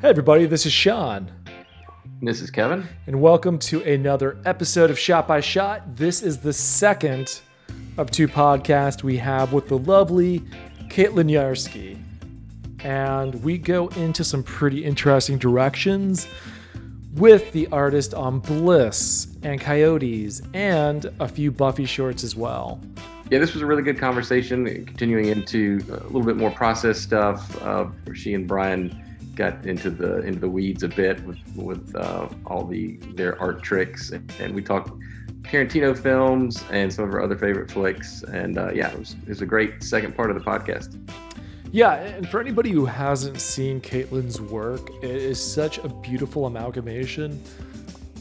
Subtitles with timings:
[0.00, 1.30] Hey, everybody, this is Sean.
[2.22, 2.88] This is Kevin.
[3.06, 5.94] And welcome to another episode of Shot by Shot.
[5.94, 7.42] This is the second
[7.98, 10.40] of two podcasts we have with the lovely
[10.88, 12.02] Caitlin Yarsky.
[12.82, 16.26] And we go into some pretty interesting directions
[17.16, 22.80] with the artist on Bliss and Coyotes and a few Buffy shorts as well.
[23.28, 24.64] Yeah, this was a really good conversation.
[24.86, 29.09] Continuing into a little bit more process stuff, uh, she and Brian
[29.40, 33.62] got into the into the weeds a bit with with uh, all the their art
[33.62, 34.90] tricks, and we talked
[35.42, 38.22] Tarantino films and some of our other favorite flicks.
[38.22, 40.88] And uh, yeah, it was, it was a great second part of the podcast.
[41.72, 47.42] Yeah, and for anybody who hasn't seen Caitlin's work, it is such a beautiful amalgamation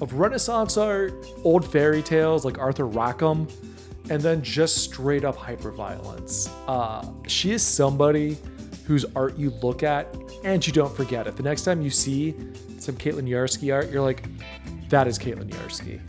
[0.01, 3.47] of Renaissance art, old fairy tales like Arthur Rackham,
[4.09, 6.49] and then just straight up hyperviolence.
[6.67, 8.37] Uh, she is somebody
[8.89, 10.07] whose art you look at
[10.43, 11.35] and you don't forget it.
[11.35, 12.33] The next time you see
[12.79, 14.23] some Caitlin Yarsky art, you're like,
[14.89, 15.99] that is Caitlin Yarsky.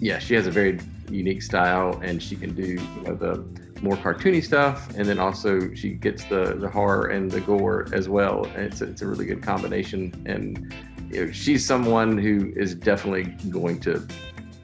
[0.00, 3.44] Yeah, she has a very unique style, and she can do you know the
[3.80, 8.08] more cartoony stuff, and then also she gets the the horror and the gore as
[8.08, 8.44] well.
[8.56, 10.74] It's a, it's a really good combination, and
[11.10, 14.04] you know, she's someone who is definitely going to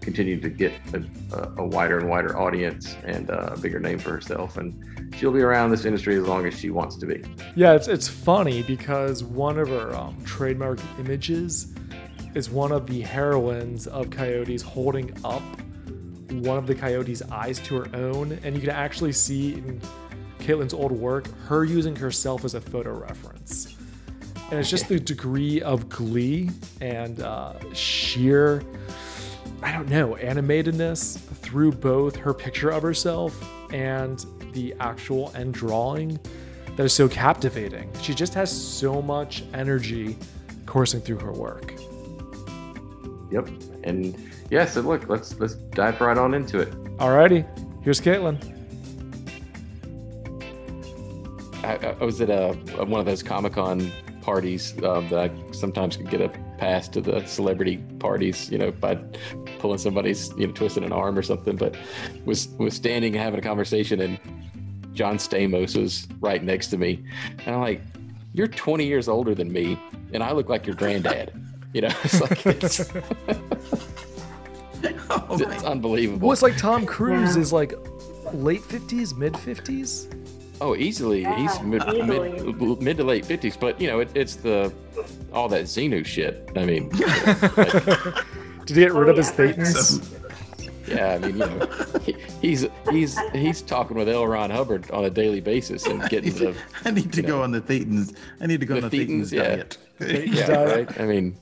[0.01, 4.11] continue to get a, a wider and wider audience and uh, a bigger name for
[4.11, 4.57] herself.
[4.57, 7.23] And she'll be around this industry as long as she wants to be.
[7.55, 11.75] Yeah, it's, it's funny because one of her um, trademark images
[12.35, 15.43] is one of the heroines of Coyotes holding up
[16.31, 18.39] one of the Coyotes' eyes to her own.
[18.43, 19.81] And you can actually see in
[20.39, 23.77] Caitlin's old work her using herself as a photo reference.
[24.51, 28.63] And it's just the degree of glee and uh, sheer
[29.61, 33.37] I don't know, animatedness through both her picture of herself
[33.73, 36.19] and the actual end drawing
[36.77, 37.91] that is so captivating.
[38.03, 40.17] She just has so much energy
[40.67, 41.75] coursing through her work.
[43.31, 43.49] Yep.
[43.85, 44.17] And
[44.51, 46.71] yeah, so look, let's let's dive right on into it.
[46.99, 47.47] Alrighty.
[47.83, 48.55] Here's Caitlin.
[51.65, 52.53] I, I was at a,
[52.85, 53.91] one of those Comic Con
[54.23, 58.71] parties um, that I sometimes could get a pass to the celebrity parties, you know,
[58.71, 58.97] by
[59.59, 61.57] pulling somebody's, you know, twisting an arm or something.
[61.57, 61.77] But
[62.25, 64.19] was was standing and having a conversation, and
[64.93, 67.03] John Stamos was right next to me,
[67.47, 67.81] and I'm like,
[68.33, 69.79] "You're 20 years older than me,
[70.13, 71.33] and I look like your granddad."
[71.75, 72.91] You know, it's like it's,
[75.11, 76.29] oh it's unbelievable.
[76.29, 77.43] Well, it's like Tom Cruise yeah.
[77.43, 77.75] is like
[78.33, 80.18] late 50s, mid 50s.
[80.61, 81.23] Oh, easily.
[81.23, 82.53] Yeah, He's mid, easily.
[82.53, 84.73] Mid, mid, to late fifties, but you know, it, it's the
[85.33, 86.51] all that Xenu shit.
[86.57, 86.89] I mean,
[88.67, 90.15] did he get rid oh, of his thetans?
[90.89, 94.27] Yeah, I mean, you know, he, he's he's he's talking with L.
[94.27, 96.57] Ron Hubbard on a daily basis and getting the.
[96.85, 98.17] I need to go know, on the thetans.
[98.41, 99.43] I need to go the on the thetans, yeah.
[99.43, 99.79] diet.
[100.01, 100.89] yeah, diet.
[100.89, 101.01] right.
[101.01, 101.37] I mean,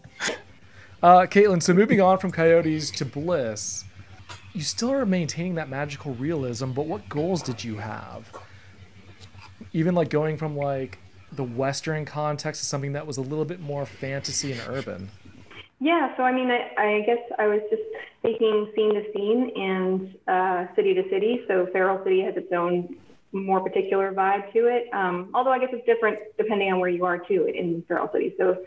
[1.03, 1.62] uh, Caitlin.
[1.62, 3.84] So moving on from Coyotes to Bliss,
[4.53, 8.31] you still are maintaining that magical realism, but what goals did you have?
[9.76, 10.98] Even like going from like
[11.32, 15.10] the western context to something that was a little bit more fantasy and urban.
[15.81, 17.82] Yeah so i mean i, I guess i was just
[18.22, 22.97] taking scene to scene and uh, city to city so feral city has its own
[23.32, 27.04] more particular vibe to it um, although i guess it's different depending on where you
[27.04, 28.34] are too in feral city.
[28.38, 28.64] So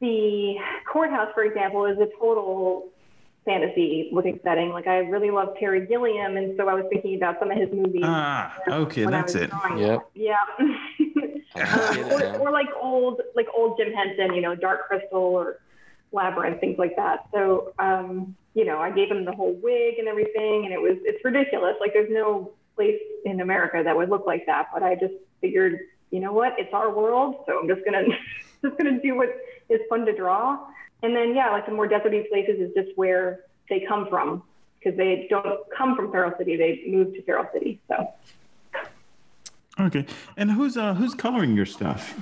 [0.00, 0.56] the
[0.92, 2.88] courthouse for example is a total
[3.44, 4.70] fantasy looking setting.
[4.70, 7.70] Like I really love Terry Gilliam, and so I was thinking about some of his
[7.72, 8.02] movies.
[8.04, 9.50] Ah, okay, that's it.
[9.76, 10.10] Yep.
[10.14, 10.36] Yeah.
[10.58, 15.60] um, or, or, like old, like old Jim Henson, you know, Dark Crystal or
[16.12, 17.26] Labyrinth, things like that.
[17.32, 20.98] So, um, you know, I gave him the whole wig and everything, and it was
[21.02, 21.76] it's ridiculous.
[21.80, 24.68] Like there's no place in America that would look like that.
[24.72, 25.78] But I just figured,
[26.10, 28.04] you know what, it's our world, so I'm just gonna
[28.62, 29.28] just gonna do what
[29.68, 30.58] is fun to draw.
[31.02, 34.42] And then, yeah, like the more deserty places is just where they come from
[34.78, 37.80] because they don't come from Feral City; they move to Feral City.
[37.88, 38.12] So.
[39.78, 40.04] Okay,
[40.36, 42.14] and who's uh who's coloring your stuff?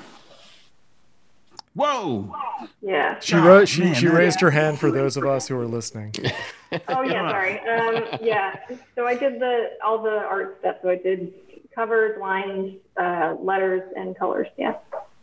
[1.75, 2.35] Whoa!
[2.83, 3.19] Yeah.
[3.21, 6.13] She oh, she man, she raised her hand for those of us who are listening.
[6.89, 7.61] oh yeah, sorry.
[7.61, 8.57] Um, yeah.
[8.95, 10.77] So I did the all the art stuff.
[10.83, 11.33] So I did
[11.75, 14.49] covers, lines, uh, letters, and colors.
[14.57, 14.75] Yeah.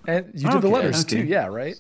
[0.07, 1.22] And you did okay, the letters okay.
[1.22, 1.28] too.
[1.28, 1.48] Yeah.
[1.48, 1.80] Right.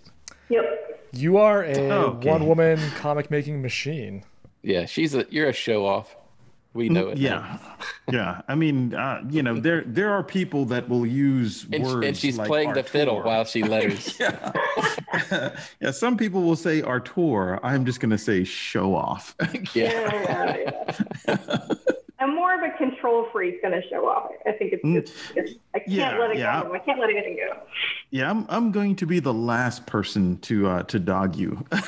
[0.49, 0.94] Yep.
[1.15, 2.29] You are a okay.
[2.29, 4.23] one woman comic making machine.
[4.61, 6.15] Yeah, she's a you're a show off.
[6.73, 7.17] We know it.
[7.17, 7.57] Yeah,
[8.11, 8.41] yeah.
[8.49, 12.17] I mean, uh, you know, there there are people that will use and, words, and
[12.17, 12.81] she's like playing auteur.
[12.81, 14.19] the fiddle while she letters.
[14.19, 14.51] yeah.
[15.79, 15.91] yeah.
[15.91, 17.61] Some people will say auteur.
[17.63, 19.35] I'm just going to say show off.
[19.39, 19.53] yeah.
[19.73, 21.67] yeah, yeah, yeah.
[22.19, 24.31] I'm more of a control freak's going to show off.
[24.45, 25.01] I think it's mm.
[25.01, 26.63] just, it's, I can't yeah, let it yeah.
[26.63, 26.73] go.
[26.73, 27.57] I can't let anything go.
[28.11, 31.81] Yeah, I'm, I'm going to be the last person to uh, to dog you for,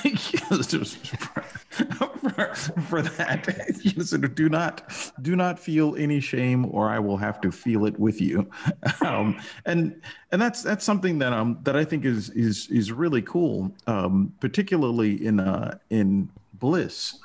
[2.55, 3.79] for, that.
[3.81, 7.51] You sort of do not do not feel any shame, or I will have to
[7.51, 8.49] feel it with you.
[9.01, 10.01] Um, and
[10.31, 14.33] and that's that's something that um that I think is is is really cool, um,
[14.39, 17.19] particularly in uh in Bliss.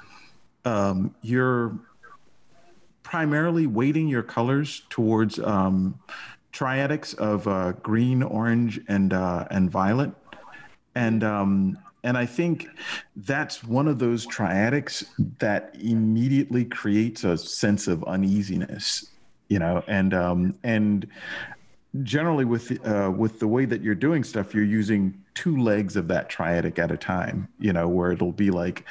[0.64, 1.76] Um, you're
[3.12, 6.00] primarily weighting your colors towards um,
[6.50, 10.10] triadics of uh, green, orange, and uh, and violet,
[10.94, 12.68] and um, and I think
[13.14, 15.04] that's one of those triadics
[15.40, 19.08] that immediately creates a sense of uneasiness,
[19.50, 21.06] you know, and um, and
[22.04, 26.08] generally with uh, with the way that you're doing stuff, you're using two legs of
[26.08, 28.86] that triadic at a time, you know, where it'll be like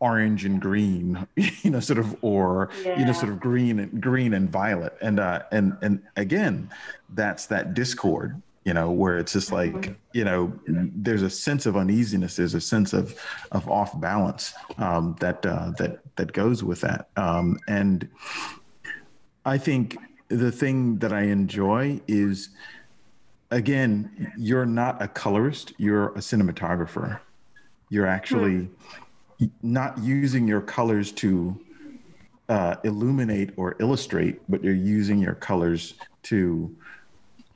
[0.00, 2.98] orange and green, you know, sort of, or yeah.
[2.98, 6.68] you know, sort of green and green and violet, and uh, and and again,
[7.10, 9.92] that's that discord, you know, where it's just like, mm-hmm.
[10.12, 13.14] you know, there's a sense of uneasiness, there's a sense of
[13.52, 18.08] of off balance um, that uh, that that goes with that, um, and
[19.44, 19.96] I think
[20.28, 22.50] the thing that I enjoy is,
[23.50, 27.20] again, you're not a colorist, you're a cinematographer.
[27.92, 28.52] You're actually.
[28.52, 28.70] Mm
[29.62, 31.58] not using your colors to
[32.48, 35.94] uh, illuminate or illustrate, but you're using your colors
[36.24, 36.74] to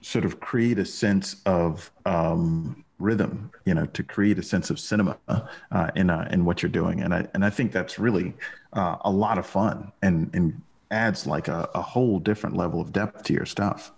[0.01, 4.79] sort of create a sense of um, rhythm, you know, to create a sense of
[4.79, 8.35] cinema uh, in uh, in what you're doing, and I and I think that's really
[8.73, 10.61] uh, a lot of fun and and
[10.91, 13.93] adds like a, a whole different level of depth to your stuff.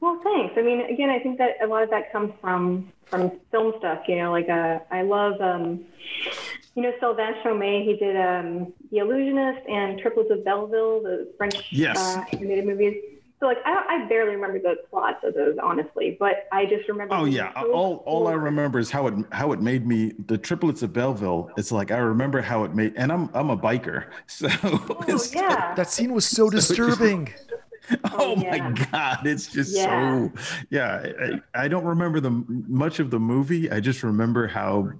[0.00, 0.54] Well, thanks.
[0.56, 4.02] I mean, again, I think that a lot of that comes from from film stuff.
[4.08, 5.84] You know, like uh, I love, um,
[6.76, 7.84] you know, Sylvain Chomet.
[7.84, 11.98] He did um, The Illusionist and Triplets of Belleville, the French yes.
[11.98, 13.02] uh, animated movies.
[13.40, 17.14] So like I, I barely remember the plots of those honestly, but I just remember.
[17.14, 20.82] Oh yeah, all all I remember is how it how it made me the triplets
[20.82, 21.50] of Belleville.
[21.58, 25.74] It's like I remember how it made, and I'm I'm a biker, so oh, yeah.
[25.74, 27.32] that scene was so disturbing.
[28.04, 28.56] oh, oh yeah.
[28.56, 29.84] my god it's just yeah.
[29.84, 30.32] so
[30.70, 31.06] yeah
[31.54, 34.90] I, I, don't remember the much of the movie i just remember how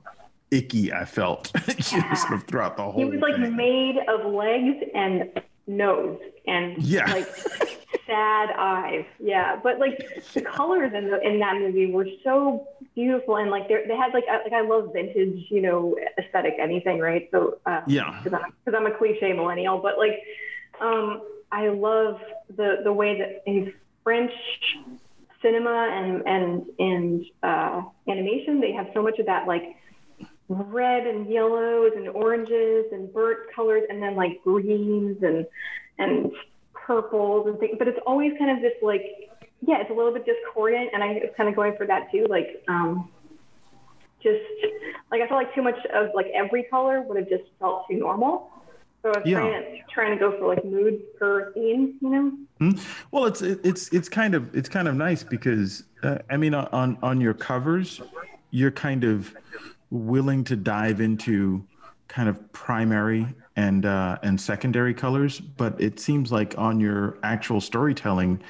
[0.51, 1.47] icky i felt
[1.81, 3.57] sort of throughout the whole he was like thing.
[3.57, 5.31] made of legs and
[5.67, 7.11] nose and yeah.
[7.13, 7.27] like
[8.07, 9.05] sad eyes.
[9.19, 9.99] Yeah but like
[10.33, 14.15] the colors in the in that movie were so beautiful and like they they had
[14.15, 17.29] like I, like I love vintage you know aesthetic anything right?
[17.33, 18.21] So uh, yeah.
[18.23, 20.23] because I'm, I'm a cliche millennial but like
[20.81, 22.21] um I love
[22.57, 23.73] the the way that in
[24.05, 24.33] French
[25.43, 29.77] cinema and and and uh, animation they have so much of that like
[30.49, 35.47] red and yellows and oranges and burnt colors and then like greens and
[35.99, 36.31] and
[36.73, 39.31] purples and things but it's always kind of this like
[39.67, 42.27] yeah it's a little bit discordant and i was kind of going for that too
[42.29, 43.11] like um
[44.23, 44.39] just
[45.11, 47.97] like i felt like too much of like every color would have just felt too
[47.97, 48.51] normal
[49.07, 49.39] so I was yeah.
[49.39, 52.33] trying, to, trying to go for like mood per theme, you know.
[52.61, 53.07] Mm-hmm.
[53.13, 56.99] Well, it's it's it's kind of it's kind of nice because uh, I mean on
[57.03, 58.01] on your covers,
[58.51, 59.33] you're kind of
[59.91, 61.65] willing to dive into
[62.09, 67.61] kind of primary and uh, and secondary colors, but it seems like on your actual
[67.61, 68.43] storytelling,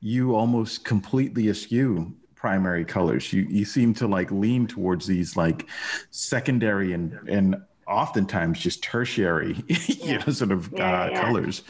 [0.00, 3.32] you almost completely eschew primary colors.
[3.32, 5.68] You you seem to like lean towards these like
[6.10, 11.20] secondary and and oftentimes just tertiary, you know, sort of yeah, uh, yeah.
[11.22, 11.62] colors.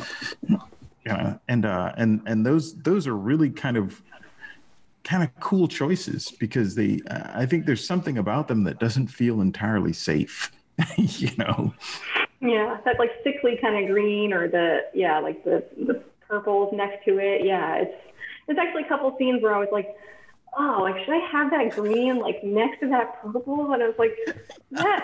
[1.06, 4.02] Yeah, and uh, and and those those are really kind of
[5.08, 9.40] kind of cool choices because they I think there's something about them that doesn't feel
[9.40, 10.52] entirely safe,
[10.96, 11.72] you know.
[12.40, 17.04] Yeah, that like sickly kind of green or the yeah like the the purples next
[17.06, 17.44] to it.
[17.44, 17.94] Yeah, it's
[18.46, 19.96] there's actually a couple scenes where I was like,
[20.56, 23.72] oh, like, should I have that green like next to that purple?
[23.72, 24.16] And I was like,
[24.70, 25.00] yeah,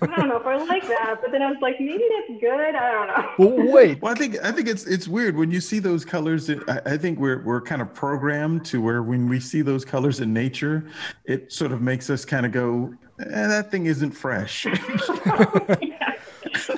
[0.00, 1.18] I don't know if I like that.
[1.20, 2.74] But then I was like, maybe that's good.
[2.74, 3.30] I don't know.
[3.38, 4.02] Well, wait.
[4.02, 6.50] Well, I think I think it's it's weird when you see those colors.
[6.50, 10.20] I, I think we're we're kind of programmed to where when we see those colors
[10.20, 10.86] in nature,
[11.24, 14.66] it sort of makes us kind of go, eh, that thing isn't fresh.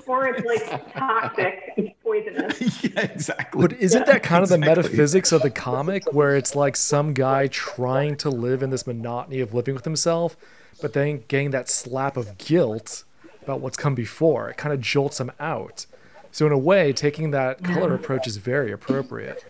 [0.07, 2.85] Or it's like toxic poisonous.
[2.85, 3.63] yeah, exactly.
[3.63, 7.49] But isn't that kind of the metaphysics of the comic where it's like some guy
[7.49, 10.37] trying to live in this monotony of living with himself,
[10.81, 13.05] but then getting that slap of guilt
[13.43, 14.51] about what's come before?
[14.51, 15.87] It kind of jolts him out.
[16.31, 19.45] So in a way, taking that color approach is very appropriate.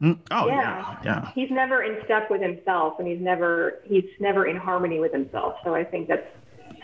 [0.00, 0.54] Mm, oh yeah.
[0.54, 1.30] yeah, yeah.
[1.34, 5.56] He's never in step with himself, and he's never he's never in harmony with himself.
[5.64, 6.26] So I think that's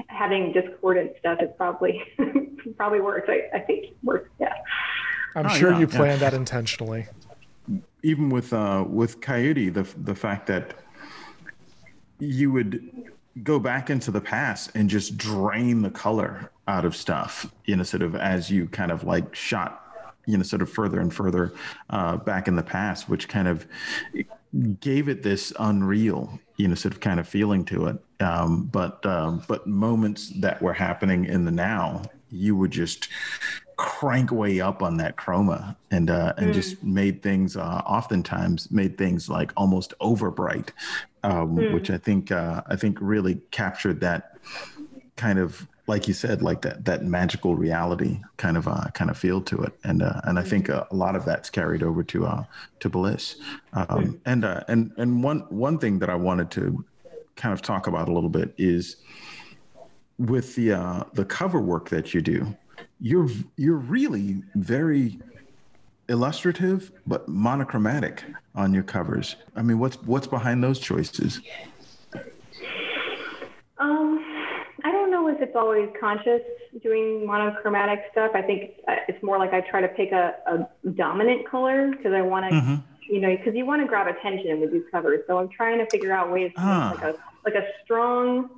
[0.09, 2.03] having discordant stuff is probably
[2.77, 3.29] probably works.
[3.29, 4.31] I, I think works.
[4.39, 4.55] Yeah.
[5.35, 6.31] I'm oh, sure yeah, you planned yeah.
[6.31, 7.07] that intentionally.
[8.03, 10.75] Even with uh, with Coyote, the the fact that
[12.19, 13.11] you would
[13.43, 17.83] go back into the past and just drain the color out of stuff, you know,
[17.83, 19.85] sort of as you kind of like shot,
[20.27, 21.53] you know, sort of further and further
[21.91, 23.67] uh, back in the past, which kind of
[24.81, 27.97] gave it this unreal, you know, sort of kind of feeling to it.
[28.21, 33.09] Um, but um, but moments that were happening in the now, you would just
[33.77, 36.55] crank way up on that chroma and uh, and mm.
[36.55, 40.71] just made things uh, oftentimes made things like almost over bright
[41.23, 41.73] um, mm.
[41.73, 44.37] which I think uh, I think really captured that
[45.17, 49.19] kind of like you said, like that that magical reality kind of uh, kind of
[49.19, 52.03] feel to it, and uh, and I think uh, a lot of that's carried over
[52.05, 52.45] to uh,
[52.79, 53.37] to Bliss,
[53.73, 54.21] um, mm.
[54.25, 56.85] and uh, and and one one thing that I wanted to
[57.35, 58.97] kind of talk about a little bit is
[60.19, 62.57] with the uh, the cover work that you do,
[63.01, 65.19] you're you're really very
[66.09, 69.37] illustrative but monochromatic on your covers.
[69.57, 71.41] I mean, what's what's behind those choices?
[73.79, 74.19] Um,
[74.85, 76.43] I don't know if it's always conscious
[76.81, 78.31] doing monochromatic stuff.
[78.35, 82.13] I think uh, it's more like I try to pick a, a dominant color because
[82.13, 82.75] I want to, mm-hmm.
[83.13, 85.25] you know, because you want to grab attention with these covers.
[85.27, 86.93] So I'm trying to figure out ways to ah.
[86.95, 88.51] like a like a strong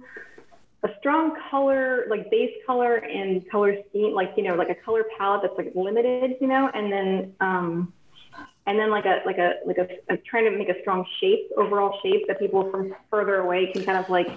[0.84, 5.06] a strong color, like base color and color scheme, like, you know, like a color
[5.16, 7.92] palette that's like limited, you know, and then, um,
[8.66, 11.50] and then like a, like a, like a, I'm trying to make a strong shape,
[11.56, 14.28] overall shape that people from further away can kind of like,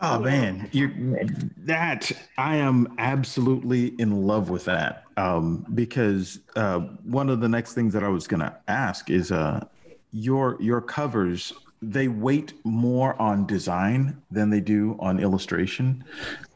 [0.00, 1.18] Oh man, you
[1.58, 5.04] that I am absolutely in love with that.
[5.16, 9.64] Um, because uh, one of the next things that I was gonna ask is uh,
[10.12, 16.02] your your covers they weight more on design than they do on illustration.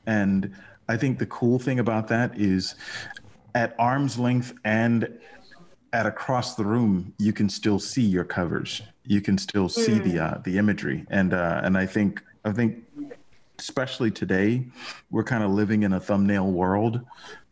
[0.06, 0.54] And
[0.88, 2.74] I think the cool thing about that is
[3.54, 5.18] at arm's length and
[5.92, 8.82] at across the room, you can still see your covers.
[9.04, 10.04] You can still see mm.
[10.04, 12.84] the uh, the imagery, and uh, and I think I think
[13.60, 14.64] especially today,
[15.10, 17.00] we're kind of living in a thumbnail world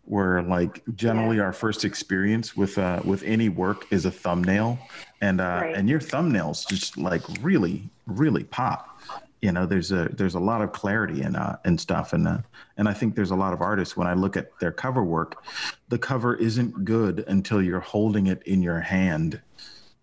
[0.08, 1.42] where like generally yeah.
[1.42, 4.78] our first experience with uh with any work is a thumbnail
[5.20, 5.76] and uh right.
[5.76, 8.98] and your thumbnails just like really really pop
[9.42, 12.38] you know there's a there's a lot of clarity and uh and stuff and uh,
[12.78, 15.44] and I think there's a lot of artists when I look at their cover work
[15.90, 19.40] the cover isn't good until you're holding it in your hand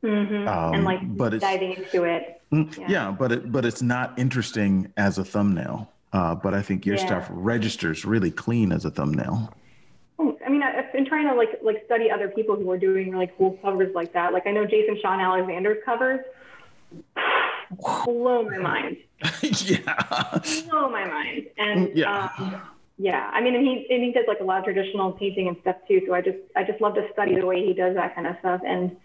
[0.04, 0.48] mm-hmm.
[0.48, 2.86] um, and like but diving into it mm, yeah.
[2.88, 6.98] yeah but it but it's not interesting as a thumbnail uh but I think your
[6.98, 7.06] yeah.
[7.06, 9.54] stuff registers really clean as a thumbnail
[10.46, 13.30] I mean, I've been trying to like like study other people who are doing really
[13.38, 14.32] cool covers like that.
[14.32, 16.22] Like I know Jason Shawn Alexander's covers
[18.06, 18.98] blow my mind.
[19.42, 20.40] yeah.
[20.70, 21.48] Blow my mind.
[21.58, 22.30] And yeah.
[22.38, 22.62] Um,
[22.98, 25.58] yeah, I mean, and he and he does like a lot of traditional painting and
[25.62, 26.02] stuff too.
[26.08, 28.38] So I just I just love to study the way he does that kind of
[28.40, 28.62] stuff.
[28.66, 28.96] And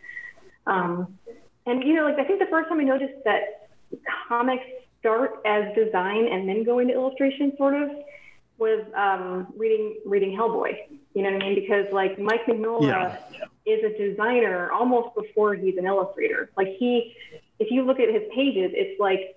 [0.67, 1.19] um,
[1.67, 3.69] and you know, like I think the first time I noticed that
[4.29, 4.63] comics
[5.01, 7.91] start as design and then go into illustration, sort of,
[8.59, 10.77] was um, reading reading Hellboy.
[11.15, 11.55] You know what I mean?
[11.55, 13.47] Because like Mike Mignola yeah.
[13.67, 16.51] is a designer almost before he's an illustrator.
[16.57, 17.17] Like he,
[17.59, 19.37] if you look at his pages, it's like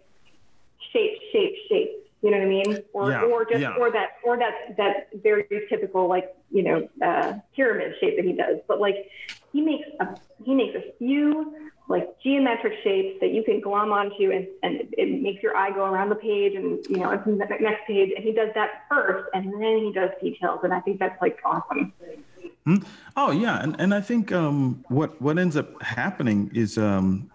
[0.91, 1.91] shape, shape, shape.
[2.21, 2.83] You know what I mean?
[2.93, 3.23] Or yeah.
[3.23, 3.75] or just yeah.
[3.79, 8.33] or that or that that very typical like you know uh, pyramid shape that he
[8.33, 8.59] does.
[8.67, 9.09] But like
[9.51, 14.31] he makes a he makes a few like geometric shapes that you can glom onto
[14.31, 17.35] and, and it makes your eye go around the page and you know it's the
[17.35, 18.11] next page.
[18.15, 20.61] And he does that first and then he does details.
[20.63, 21.91] And i think that's like awesome.
[22.65, 22.77] Hmm?
[23.17, 23.61] Oh yeah.
[23.61, 27.29] And, and i think um, what what ends up happening is um,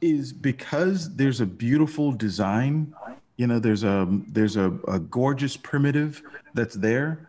[0.00, 2.94] is because there's a beautiful design
[3.36, 6.22] you know there's a there's a, a gorgeous primitive
[6.54, 7.28] that's there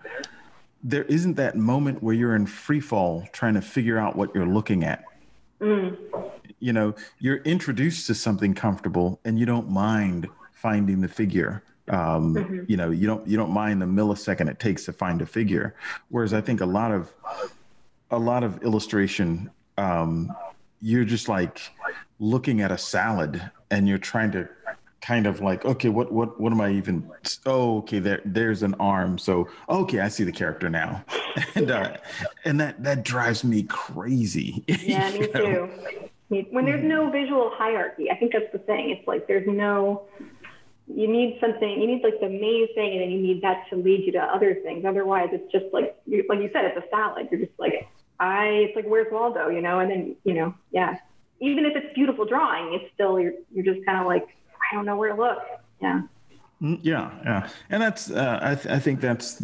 [0.83, 4.45] there isn't that moment where you're in free fall trying to figure out what you're
[4.45, 5.03] looking at
[5.61, 5.97] Mm.
[6.59, 11.63] You know, you're introduced to something comfortable and you don't mind finding the figure.
[11.89, 12.63] Um, mm-hmm.
[12.67, 15.75] You know, you don't you don't mind the millisecond it takes to find a figure.
[16.09, 17.13] Whereas I think a lot of
[18.11, 20.35] a lot of illustration, um,
[20.81, 21.61] you're just like
[22.19, 24.49] looking at a salad and you're trying to
[25.01, 27.07] kind of like okay what what what am i even
[27.45, 29.17] oh okay there there's an arm.
[29.17, 31.03] So okay i see the character now.
[31.53, 31.97] And uh
[32.45, 34.63] and that that drives me crazy.
[34.67, 35.69] Yeah me too.
[36.51, 38.89] When there's no visual hierarchy i think that's the thing.
[38.89, 40.07] It's like there's no
[40.87, 43.75] you need something you need like the main thing and then you need that to
[43.75, 44.83] lead you to other things.
[44.85, 47.27] Otherwise it's just like you, like you said it's a salad.
[47.31, 47.87] You're just like
[48.19, 49.79] i it's like where's waldo you know?
[49.79, 50.97] And then you know yeah.
[51.39, 54.27] Even if it's beautiful drawing it's still you're, you're just kind of like
[54.69, 55.39] I don't know where to look.
[55.81, 56.01] Yeah.
[56.61, 59.41] Mm, yeah, yeah, and that's uh, I, th- I think that's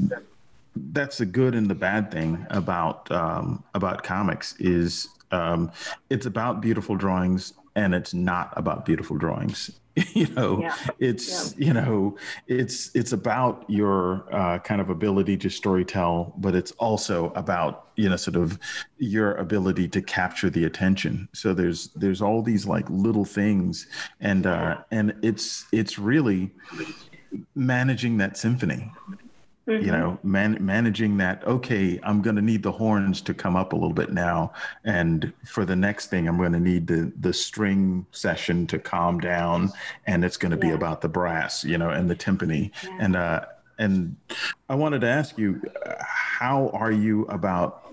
[0.75, 5.71] that's the good and the bad thing about um, about comics is um,
[6.09, 9.71] it's about beautiful drawings and it's not about beautiful drawings
[10.13, 10.75] you know yeah.
[10.99, 11.67] it's yeah.
[11.67, 17.31] you know it's it's about your uh, kind of ability to storytell but it's also
[17.35, 18.57] about you know sort of
[18.97, 23.87] your ability to capture the attention so there's there's all these like little things
[24.19, 26.49] and uh and it's it's really
[27.55, 28.91] managing that symphony
[29.65, 29.85] Mm-hmm.
[29.85, 33.71] you know man, managing that okay i'm going to need the horns to come up
[33.71, 34.51] a little bit now
[34.83, 39.21] and for the next thing i'm going to need the the string session to calm
[39.21, 39.71] down
[40.05, 40.71] and it's going to yeah.
[40.71, 42.97] be about the brass you know and the timpani yeah.
[42.99, 43.45] and uh
[43.77, 44.17] and
[44.67, 45.61] i wanted to ask you
[46.01, 47.89] how are you about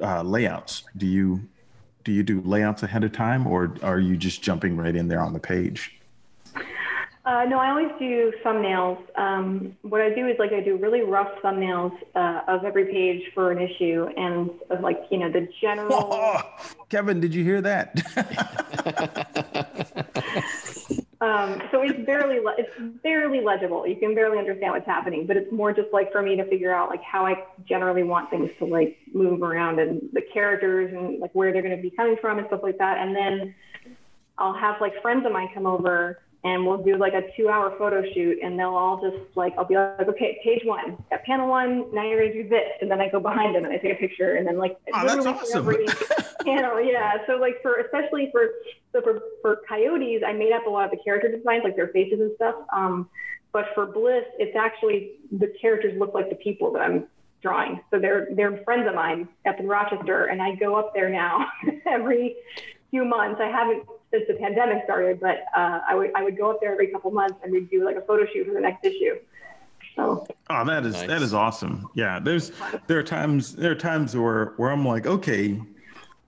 [0.00, 1.38] uh, layouts do you
[2.02, 5.20] do you do layouts ahead of time or are you just jumping right in there
[5.20, 5.99] on the page
[7.22, 8.98] uh, no, I always do thumbnails.
[9.18, 13.30] Um, what I do is like I do really rough thumbnails uh, of every page
[13.34, 16.08] for an issue, and of like you know the general.
[16.10, 16.40] Oh,
[16.88, 17.94] Kevin, did you hear that?
[21.20, 22.70] um, so it's barely le- it's
[23.02, 23.86] barely legible.
[23.86, 26.72] You can barely understand what's happening, but it's more just like for me to figure
[26.72, 31.20] out like how I generally want things to like move around and the characters and
[31.20, 33.54] like where they're going to be coming from and stuff like that, and then.
[34.38, 37.74] I'll have like friends of mine come over and we'll do like a two hour
[37.78, 41.48] photo shoot and they'll all just like i'll be like okay page one at panel
[41.48, 43.92] one now you're to do this and then i go behind them and i take
[43.92, 45.58] a picture and then like oh, that's awesome.
[45.58, 45.86] every
[46.44, 47.18] panel yeah.
[47.26, 48.48] So like for especially for
[48.92, 51.88] so for for coyotes i made up a lot of the character designs like their
[51.88, 53.08] faces and stuff um,
[53.52, 57.06] but for bliss it's actually the characters look like the people that i'm
[57.42, 57.80] drawing.
[57.90, 61.46] So they're they're friends of mine up in rochester and i go up there now
[61.86, 62.36] every
[62.90, 63.40] few months.
[63.42, 66.72] I haven't since the pandemic started, but uh, I would I would go up there
[66.72, 69.16] every couple months and we'd do like a photo shoot for the next issue.
[69.96, 70.26] So.
[70.48, 71.06] Oh, that is nice.
[71.08, 71.88] that is awesome.
[71.94, 72.52] Yeah, there's
[72.86, 75.60] there are times there are times where where I'm like, okay,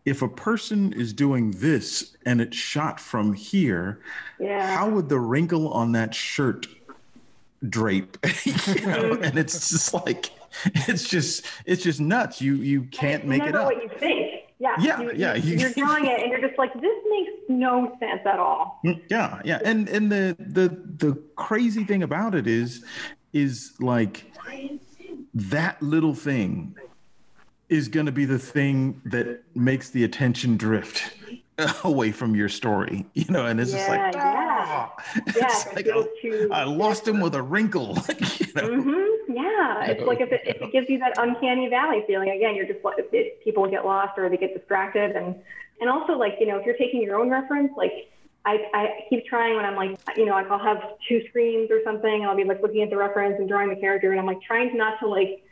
[0.04, 4.00] if a person is doing this and it's shot from here,
[4.38, 4.76] yeah.
[4.76, 6.66] how would the wrinkle on that shirt
[7.68, 8.16] drape?
[8.44, 10.30] you know, and it's just like
[10.64, 12.40] it's just it's just nuts.
[12.40, 13.66] You you can't make it up.
[13.66, 14.31] What you think.
[14.80, 15.00] Yeah.
[15.00, 15.00] Yeah.
[15.00, 15.34] You, yeah.
[15.34, 18.80] You, you're drawing it and you're just like, this makes no sense at all.
[18.84, 19.40] Mm, yeah.
[19.44, 19.60] Yeah.
[19.64, 22.84] And and the the the crazy thing about it is
[23.32, 24.32] is like
[25.34, 26.76] that little thing
[27.68, 31.14] is going to be the thing that makes the attention drift
[31.84, 34.88] away from your story, you know, and it's yeah, just like, yeah,
[35.26, 37.88] it's yeah, like, I, too, I lost him with a wrinkle.
[38.08, 38.62] you know?
[38.62, 39.32] mm-hmm.
[39.34, 42.66] Yeah, it's like if it, if it gives you that uncanny valley feeling again, you're
[42.66, 45.36] just if people get lost or they get distracted, and
[45.80, 48.10] and also like you know if you're taking your own reference, like
[48.44, 51.80] I, I keep trying when I'm like, you know, like I'll have two screens or
[51.84, 54.26] something, and I'll be like looking at the reference and drawing the character, and I'm
[54.26, 55.44] like trying not to like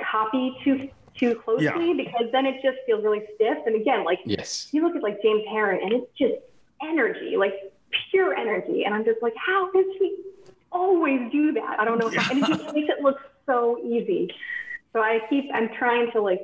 [0.00, 0.88] copy too
[1.18, 1.92] too closely yeah.
[1.96, 3.58] because then it just feels really stiff.
[3.66, 6.34] And again, like yes, you look at like James Harren and it's just
[6.82, 7.54] energy, like
[8.10, 8.84] pure energy.
[8.84, 10.16] And I'm just like, how does he
[10.70, 11.78] always do that?
[11.78, 12.10] I don't know.
[12.10, 12.26] Yeah.
[12.30, 14.34] And it just makes it look so easy.
[14.92, 16.42] So I keep, I'm trying to like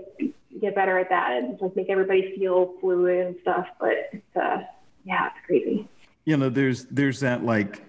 [0.61, 3.67] get better at that and like make everybody feel fluid and stuff.
[3.79, 4.63] But it's, uh,
[5.05, 5.89] yeah, it's crazy.
[6.25, 7.83] You know, there's, there's that like,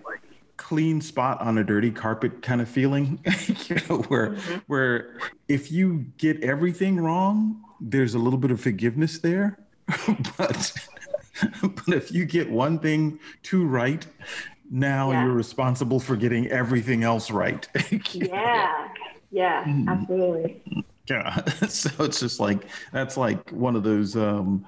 [0.59, 3.17] clean spot on a dirty carpet kind of feeling
[3.47, 4.57] you know where mm-hmm.
[4.67, 5.17] where
[5.47, 9.57] if you get everything wrong there's a little bit of forgiveness there
[10.37, 10.73] but
[11.61, 14.05] but if you get one thing too right
[14.69, 15.23] now yeah.
[15.23, 17.69] you're responsible for getting everything else right
[18.13, 18.89] yeah
[19.31, 19.87] yeah mm-hmm.
[19.87, 24.65] absolutely yeah so it's just like that's like one of those um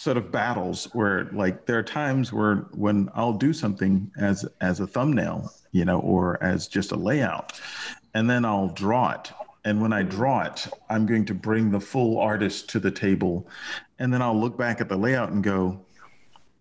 [0.00, 4.80] sort of battles where like there are times where when I'll do something as as
[4.80, 7.60] a thumbnail, you know, or as just a layout,
[8.14, 9.30] and then I'll draw it.
[9.66, 13.46] And when I draw it, I'm going to bring the full artist to the table,
[13.98, 15.78] and then I'll look back at the layout and go,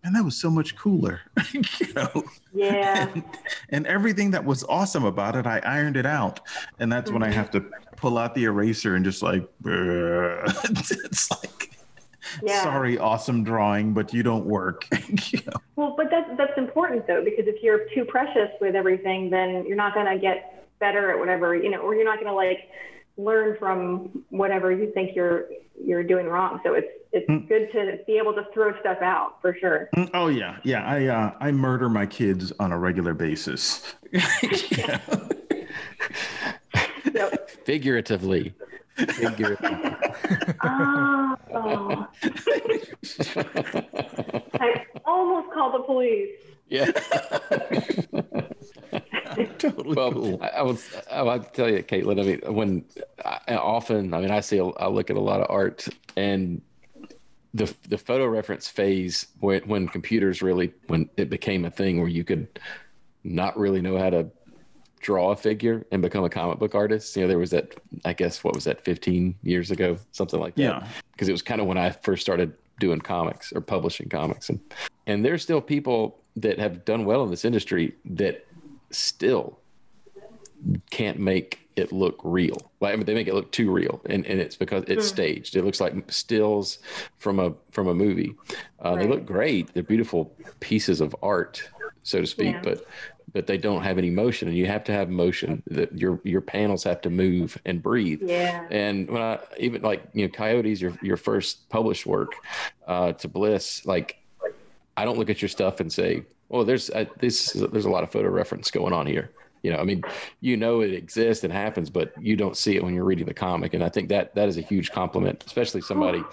[0.03, 1.21] "Man, that was so much cooler,"
[1.53, 2.23] you know.
[2.51, 3.07] Yeah.
[3.07, 3.23] And,
[3.69, 6.41] and, everything that was awesome about it, I ironed it out,
[6.79, 7.21] and that's mm-hmm.
[7.21, 7.63] when I have to
[7.95, 11.78] pull out the eraser and just like, it's like
[12.43, 12.63] yeah.
[12.63, 14.87] sorry, awesome drawing, but you don't work.
[15.31, 15.61] you know?
[15.75, 19.77] Well, but that's that's important though, because if you're too precious with everything, then you're
[19.77, 22.69] not gonna get better at whatever you know, or you're not gonna like
[23.17, 25.47] learn from whatever you think you're
[25.83, 26.59] you're doing wrong.
[26.63, 27.47] So it's it's mm.
[27.47, 29.89] good to be able to throw stuff out for sure.
[29.95, 30.85] Mm, oh yeah, yeah.
[30.85, 33.95] I uh, I murder my kids on a regular basis.
[37.65, 38.53] Figuratively.
[39.07, 39.95] Figuratively.
[40.63, 41.49] oh.
[44.59, 46.31] I almost called the police.
[46.67, 46.91] Yeah.
[49.57, 49.95] totally.
[49.95, 50.39] well, cool.
[50.41, 50.77] I, I will.
[51.11, 52.19] I will tell you, Caitlin.
[52.19, 52.85] I mean, when
[53.25, 56.61] I, often, I mean, I see, I look at a lot of art, and
[57.53, 62.07] the the photo reference phase when when computers really when it became a thing where
[62.07, 62.47] you could
[63.23, 64.29] not really know how to
[64.99, 67.15] draw a figure and become a comic book artist.
[67.15, 67.75] You know, there was that.
[68.05, 68.83] I guess what was that?
[68.83, 70.61] Fifteen years ago, something like that.
[70.61, 70.87] Yeah.
[71.11, 74.59] Because it was kind of when I first started doing comics or publishing comics, and
[75.07, 78.45] and there's still people that have done well in this industry that
[78.91, 79.59] still
[80.89, 82.57] can't make it look real.
[82.81, 85.09] Like I mean, they make it look too real, and, and it's because it's Mm.
[85.09, 85.55] staged.
[85.55, 86.79] It looks like stills
[87.17, 88.35] from a from a movie.
[88.79, 89.73] Uh, They look great.
[89.73, 91.63] They're beautiful pieces of art,
[92.03, 92.61] so to speak, Yeah.
[92.63, 92.85] but
[93.33, 95.63] but they don't have any motion, and you have to have motion.
[95.67, 98.21] That your your panels have to move and breathe.
[98.23, 98.65] Yeah.
[98.69, 102.33] And when I even like you know Coyotes, your your first published work
[102.87, 104.17] uh, to Bliss, like
[104.97, 108.03] I don't look at your stuff and say, "Oh, there's uh, this there's a lot
[108.03, 110.03] of photo reference going on here." You know, I mean,
[110.39, 113.33] you know it exists and happens, but you don't see it when you're reading the
[113.33, 116.23] comic, and I think that that is a huge compliment, especially somebody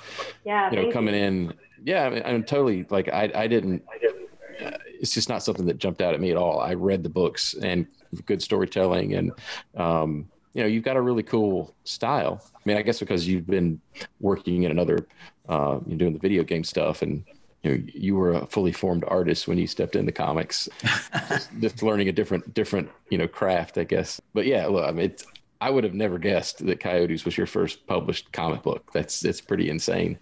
[0.44, 0.70] Yeah.
[0.70, 1.52] you know coming in.
[1.84, 3.82] Yeah, I mean, I'm totally like I I didn't.
[3.88, 4.12] Uh,
[5.00, 6.60] it's just not something that jumped out at me at all.
[6.60, 7.86] I read the books and
[8.24, 9.32] good storytelling, and
[9.76, 12.42] um, you know, you've got a really cool style.
[12.54, 13.80] I mean, I guess because you've been
[14.20, 15.06] working in another,
[15.48, 17.24] uh, you're doing the video game stuff, and
[17.62, 20.68] you know, you were a fully formed artist when you stepped into comics,
[21.28, 24.20] just, just learning a different, different, you know, craft, I guess.
[24.34, 25.26] But yeah, look, I mean, it's,
[25.60, 28.90] I would have never guessed that Coyotes was your first published comic book.
[28.92, 30.18] That's it's pretty insane.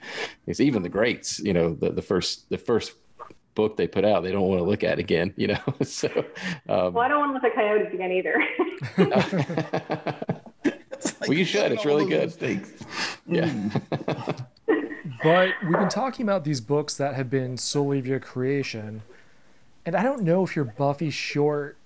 [0.46, 2.94] It's even the greats, you know, the, the first the first
[3.54, 5.58] book they put out, they don't want to look at again, you know.
[5.82, 6.08] so
[6.68, 8.34] um, Well, I don't want to look at coyotes again either.
[8.96, 9.04] It's
[11.20, 11.72] like Well, you should.
[11.72, 12.26] It's really good.
[12.26, 12.72] mistakes.
[13.26, 13.52] yeah.
[15.22, 19.00] But we've been talking about these books that have been solely of your creation.
[19.86, 21.78] And I don't know if your Buffy short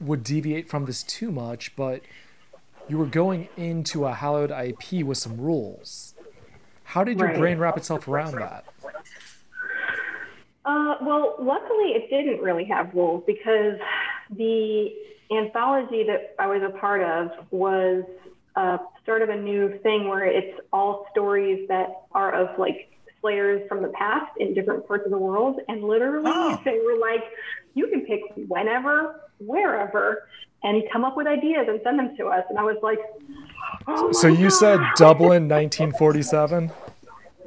[0.00, 2.02] would deviate from this too much, but
[2.88, 6.14] you were going into a hallowed IP with some rules.
[6.84, 7.38] How did your Right.
[7.38, 8.64] brain wrap itself around that?
[10.66, 13.78] Uh, well, luckily it didn't really have rules because
[14.36, 14.92] the
[15.30, 18.02] anthology that I was a part of was
[18.56, 23.66] uh, start of a new thing where it's all stories that are of like slayers
[23.68, 25.60] from the past in different parts of the world.
[25.68, 26.60] And literally Oh.
[26.64, 27.22] they were like,
[27.74, 30.26] you can pick whenever, wherever,
[30.64, 32.44] and come up with ideas and send them to us.
[32.50, 32.98] And I was like,
[33.86, 36.72] oh So you said Dublin 1947?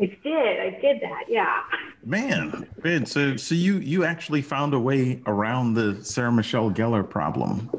[0.02, 0.60] I did.
[0.60, 1.26] I did that.
[1.28, 1.62] Yeah.
[2.06, 7.08] Man, man, so so you you actually found a way around the Sarah Michelle Gellar
[7.08, 7.70] problem.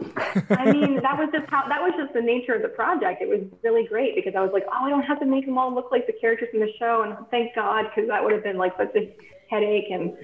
[0.51, 3.23] I mean, that was just how that was just the nature of the project.
[3.23, 5.57] It was really great because I was like, oh, I don't have to make them
[5.57, 8.43] all look like the characters in the show, and thank God because that would have
[8.43, 9.15] been like such a
[9.49, 9.87] headache.
[9.91, 10.15] And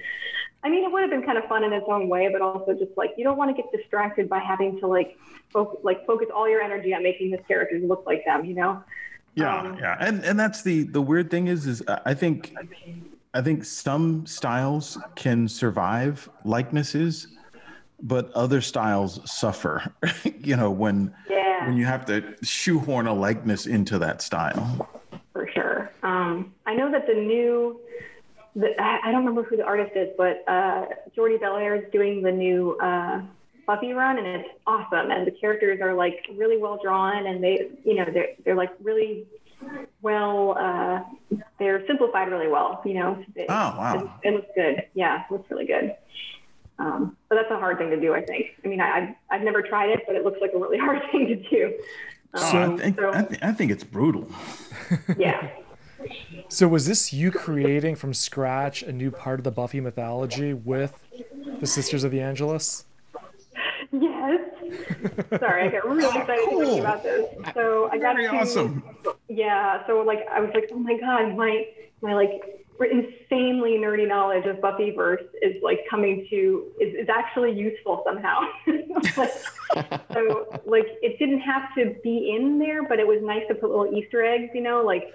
[0.63, 2.73] I mean, it would have been kind of fun in its own way, but also
[2.73, 5.17] just like you don't want to get distracted by having to like
[5.49, 8.83] focus like focus all your energy on making the characters look like them, you know?
[9.37, 12.55] Yeah, Um, yeah, and and that's the the weird thing is is I think
[13.35, 17.27] I think some styles can survive likenesses,
[18.01, 19.93] but other styles suffer.
[20.39, 21.67] you know when Yeah.
[21.67, 24.89] when you have to shoehorn a likeness into that style.
[25.33, 25.91] for sure.
[26.01, 27.79] Um, I know that the new,
[28.55, 32.23] the, I I don't remember who the artist is, but uh, Jordie Bellaire is doing
[32.23, 33.21] the new uh,
[33.67, 35.11] Buffy run, and it's awesome.
[35.11, 38.71] And the characters are like really well drawn, and they, you know, they're they're like
[38.81, 39.27] really
[40.01, 41.03] well, uh,
[41.59, 42.81] they're simplified really well.
[42.85, 44.19] You know, it, Oh wow.
[44.23, 44.83] it, it looks good.
[44.95, 45.95] Yeah, it looks really good.
[46.79, 48.47] Um, but that's a hard thing to do, I think.
[48.63, 51.01] I mean, I, I've, I've never tried it, but it looks like a really hard
[51.11, 51.65] thing to do.
[51.67, 51.73] Um,
[52.35, 54.27] Oh, So- I think so- I, th- I think it's brutal.
[55.17, 55.49] yeah.
[56.49, 61.03] So was this you creating from scratch a new part of the Buffy mythology with
[61.59, 62.85] the Sisters of the Angelus?
[63.93, 64.41] Yes.
[65.39, 66.59] Sorry, I got really Oh, excited cool.
[66.59, 67.25] thinking about this.
[67.53, 68.83] So I got Very to, awesome.
[69.29, 69.85] Yeah.
[69.87, 71.65] So like, I was like, oh my god, my
[72.01, 72.41] my like
[72.79, 78.41] insanely nerdy knowledge of Buffyverse is like coming to is, is actually useful somehow.
[79.15, 79.31] Like,
[80.13, 83.69] so like, it didn't have to be in there, but it was nice to put
[83.69, 84.51] little Easter eggs.
[84.53, 85.13] You know, like.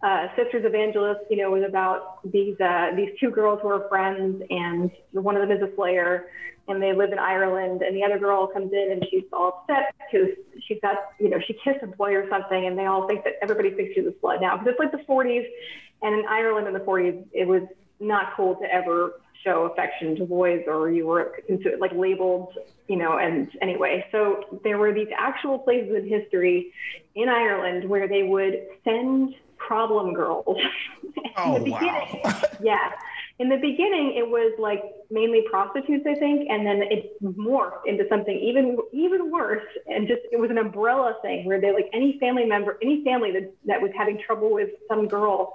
[0.00, 3.88] Uh, Sisters of Angelus, you know, was about these uh, these two girls who are
[3.88, 6.28] friends, and one of them is a Slayer,
[6.68, 9.94] and they live in Ireland, and the other girl comes in and she's all upset
[10.10, 10.28] because
[10.66, 13.34] she's got, you know, she kissed a boy or something, and they all think that
[13.42, 15.46] everybody thinks she's a slut now because it's like the 40s,
[16.02, 17.62] and in Ireland in the 40s, it was
[18.00, 21.40] not cool to ever show affection to boys, or you were
[21.80, 22.54] like labeled,
[22.88, 23.18] you know.
[23.18, 26.72] And anyway, so there were these actual places in history
[27.14, 30.56] in Ireland where they would send problem girls.
[31.36, 32.42] Oh, in Oh the beginning wow.
[32.62, 32.92] yeah.
[33.38, 38.04] In the beginning it was like mainly prostitutes i think and then it morphed into
[38.08, 42.18] something even even worse and just it was an umbrella thing where they like any
[42.18, 45.52] family member any family that, that was having trouble with some girl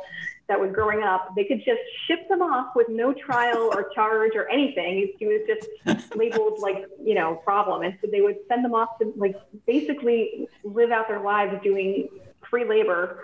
[0.47, 4.31] that was growing up they could just ship them off with no trial or charge
[4.35, 5.11] or anything.
[5.17, 7.83] She was just labeled like you know problem.
[7.83, 12.09] And so they would send them off to like basically live out their lives doing
[12.49, 13.19] free labor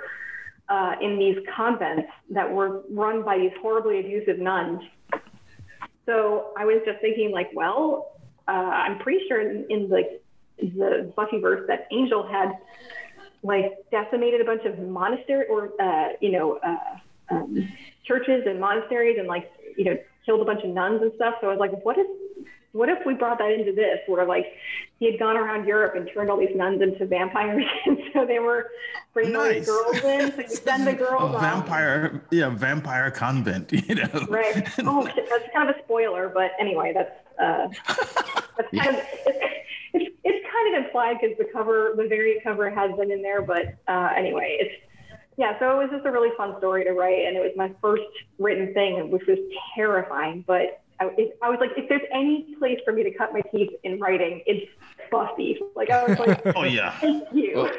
[0.69, 4.81] uh, in these convents that were run by these horribly abusive nuns.
[6.05, 10.19] So I was just thinking, like, well, uh, I'm pretty sure in, in the
[10.61, 12.51] the Buffyverse that Angel had
[13.43, 17.71] like decimated a bunch of monastery or uh, you know uh, um,
[18.05, 21.35] churches and monasteries and like you know killed a bunch of nuns and stuff.
[21.41, 22.07] So I was like, what if
[22.71, 24.45] what if we brought that into this where like
[24.99, 28.39] he had gone around Europe and turned all these nuns into vampires and so they
[28.39, 28.69] were
[29.13, 29.65] bringing nice.
[29.65, 34.69] girls in so you send the girls a vampire yeah vampire convent you know right
[34.79, 37.67] oh that's kind of a spoiler but anyway that's uh
[38.57, 39.03] that's kind of
[39.93, 43.41] it's, it's kind of implied because the cover the variant cover has them in there
[43.41, 44.85] but uh anyway it's
[45.37, 47.71] yeah, so it was just a really fun story to write, and it was my
[47.81, 48.03] first
[48.39, 49.37] written thing, which was
[49.73, 50.43] terrifying.
[50.45, 53.41] But I, it, I, was like, if there's any place for me to cut my
[53.51, 54.69] teeth in writing, it's
[55.11, 55.59] Buffy.
[55.75, 57.53] Like I was like, oh yeah, thank you.
[57.55, 57.71] Well,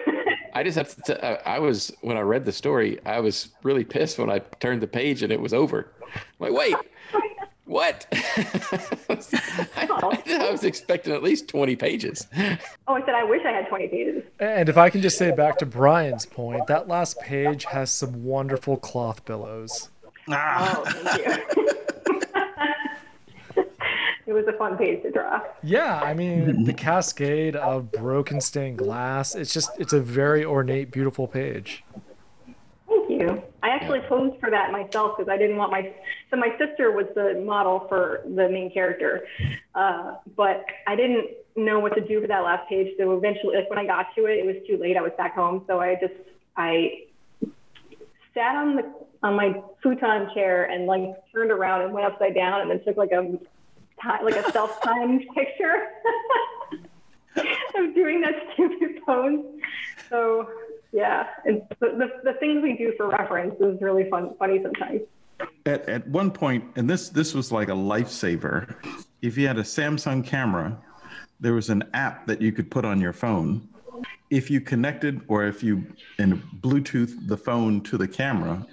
[0.55, 1.15] I just have to.
[1.15, 4.81] T- I was when I read the story, I was really pissed when I turned
[4.81, 5.93] the page and it was over.
[6.03, 6.75] I'm like, wait,
[7.71, 8.05] what?
[8.13, 12.27] I, I, was expecting at least 20 pages.
[12.89, 14.25] Oh, I said I wish I had 20 pages.
[14.41, 18.25] And if I can just say back to Brian's point, that last page has some
[18.25, 19.89] wonderful cloth billows.
[20.29, 20.83] Ah.
[20.85, 21.77] Oh, thank you.
[24.31, 25.41] it was a fun page to draw.
[25.61, 29.35] Yeah, I mean the cascade of broken stained glass.
[29.35, 31.83] It's just it's a very ornate, beautiful page.
[32.89, 33.43] Thank you.
[33.65, 35.93] I actually posed for that myself because I didn't want my
[36.31, 39.27] so my sister was the model for the main character,
[39.75, 42.95] uh, but I didn't know what to do for that last page.
[42.99, 44.97] So eventually, like when I got to it, it was too late.
[44.97, 46.15] I was back home, so I just
[46.57, 47.03] I
[48.33, 52.61] sat on the on my futon chair and like turned around and went upside down
[52.63, 53.39] and then took like a
[54.03, 55.89] time, like a self-timed picture
[57.37, 59.45] of doing that stupid pose.
[60.09, 60.49] So
[60.93, 65.03] yeah, and the, the, the things we do for reference is really fun, funny sometimes.
[65.65, 68.75] At, at one point, and this this was like a lifesaver.
[69.23, 70.77] If you had a Samsung camera,
[71.39, 73.69] there was an app that you could put on your phone.
[74.31, 75.85] If you connected or if you
[76.19, 78.67] in Bluetooth the phone to the camera,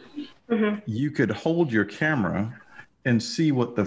[0.49, 0.79] mm-hmm.
[0.85, 2.53] you could hold your camera
[3.07, 3.85] and see what the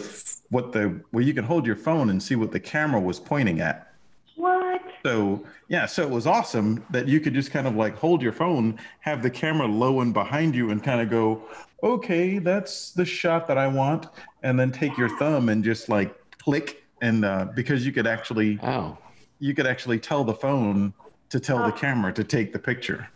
[0.49, 3.61] what the well you can hold your phone and see what the camera was pointing
[3.61, 3.93] at.
[4.35, 4.81] What?
[5.05, 8.33] So yeah, so it was awesome that you could just kind of like hold your
[8.33, 11.43] phone, have the camera low and behind you, and kind of go,
[11.83, 14.07] okay, that's the shot that I want,
[14.43, 18.59] and then take your thumb and just like click, and uh, because you could actually,
[18.63, 18.97] oh,
[19.39, 20.95] you could actually tell the phone
[21.29, 21.67] to tell oh.
[21.67, 23.07] the camera to take the picture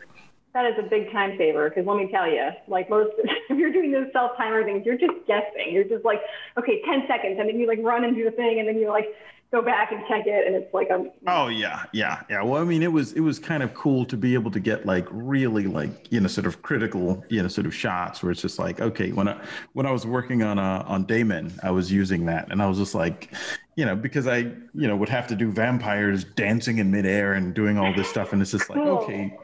[0.54, 3.72] that is a big time saver because let me tell you, like most, if you're
[3.72, 5.72] doing those self timer things, you're just guessing.
[5.72, 6.20] You're just like,
[6.56, 7.36] okay, 10 seconds.
[7.38, 8.60] And then you like run and do the thing.
[8.60, 9.06] And then you like
[9.50, 10.46] go back and check it.
[10.46, 12.40] And it's like, a, oh, yeah, yeah, yeah.
[12.40, 14.86] Well, I mean, it was, it was kind of cool to be able to get
[14.86, 18.40] like really like, you know, sort of critical, you know, sort of shots where it's
[18.40, 19.40] just like, okay, when I,
[19.72, 22.78] when I was working on, uh, on Damon, I was using that and I was
[22.78, 23.34] just like,
[23.74, 24.38] you know, because I,
[24.72, 28.32] you know, would have to do vampires dancing in midair and doing all this stuff.
[28.32, 28.98] And it's just like, cool.
[28.98, 29.36] okay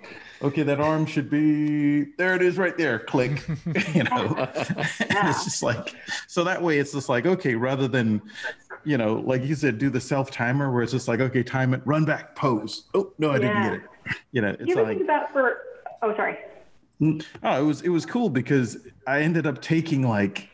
[0.42, 2.34] okay, that arm should be there.
[2.34, 2.98] It is right there.
[2.98, 3.42] Click.
[3.94, 5.94] you know, it's just like
[6.26, 8.22] so that way it's just like okay, rather than
[8.84, 11.74] you know, like you said, do the self timer where it's just like okay, time
[11.74, 12.84] it, run back, pose.
[12.94, 13.40] Oh no, I yeah.
[13.40, 13.82] didn't get it.
[14.32, 15.58] You know, it's you ever like think about for
[16.02, 16.36] oh sorry.
[17.00, 20.48] Mm, oh, it was it was cool because I ended up taking like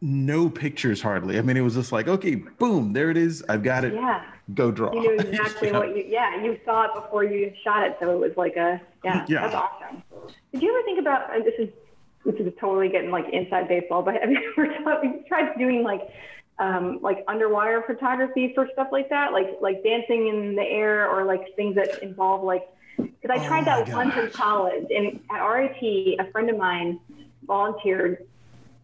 [0.00, 1.38] no pictures hardly.
[1.38, 3.44] I mean, it was just like, okay, boom, there it is.
[3.48, 3.94] I've got it.
[3.94, 4.22] Yeah.
[4.54, 4.92] Go draw.
[4.92, 5.78] You knew exactly yeah.
[5.78, 7.96] what you, yeah, you saw it before you shot it.
[8.00, 9.42] So it was like a, yeah, yeah.
[9.42, 10.02] that's awesome.
[10.52, 11.68] Did you ever think about, and this is,
[12.24, 16.02] this is totally getting like inside baseball, but have you ever tried doing like,
[16.58, 19.32] um, like underwater photography for stuff like that?
[19.32, 23.62] Like, like dancing in the air or like things that involve like, because I tried
[23.62, 27.00] oh that once in college and at RIT, a friend of mine
[27.46, 28.26] volunteered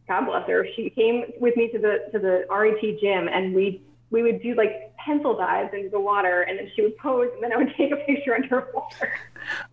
[0.09, 3.83] God bless her, she came with me to the to the RIT gym and we
[4.11, 7.43] we would do like pencil dives into the water and then she would pose and
[7.43, 9.13] then I would take a picture underwater.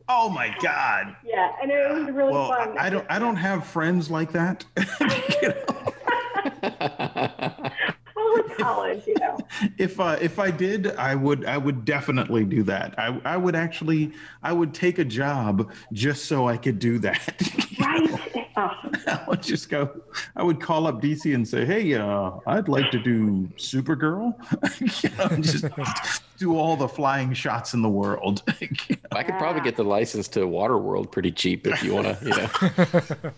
[0.08, 1.15] Oh my God.
[1.26, 2.78] Yeah, and it was really well, fun.
[2.78, 4.63] I don't I don't have friends like that.
[8.59, 9.37] well, it's college, you know.
[9.77, 12.97] If uh, if I did, I would I would definitely do that.
[12.97, 14.11] I I would actually
[14.43, 17.75] I would take a job just so I could do that.
[17.79, 18.45] right.
[18.57, 18.71] Oh.
[19.07, 20.01] I would just go.
[20.35, 24.33] I would call up DC and say, "Hey, uh, I'd like to do Supergirl.
[25.01, 28.43] you know, just do all the flying shots in the world."
[29.11, 32.25] I could probably get the license to Waterworld pretty cheap if you want to.
[32.25, 33.31] You know.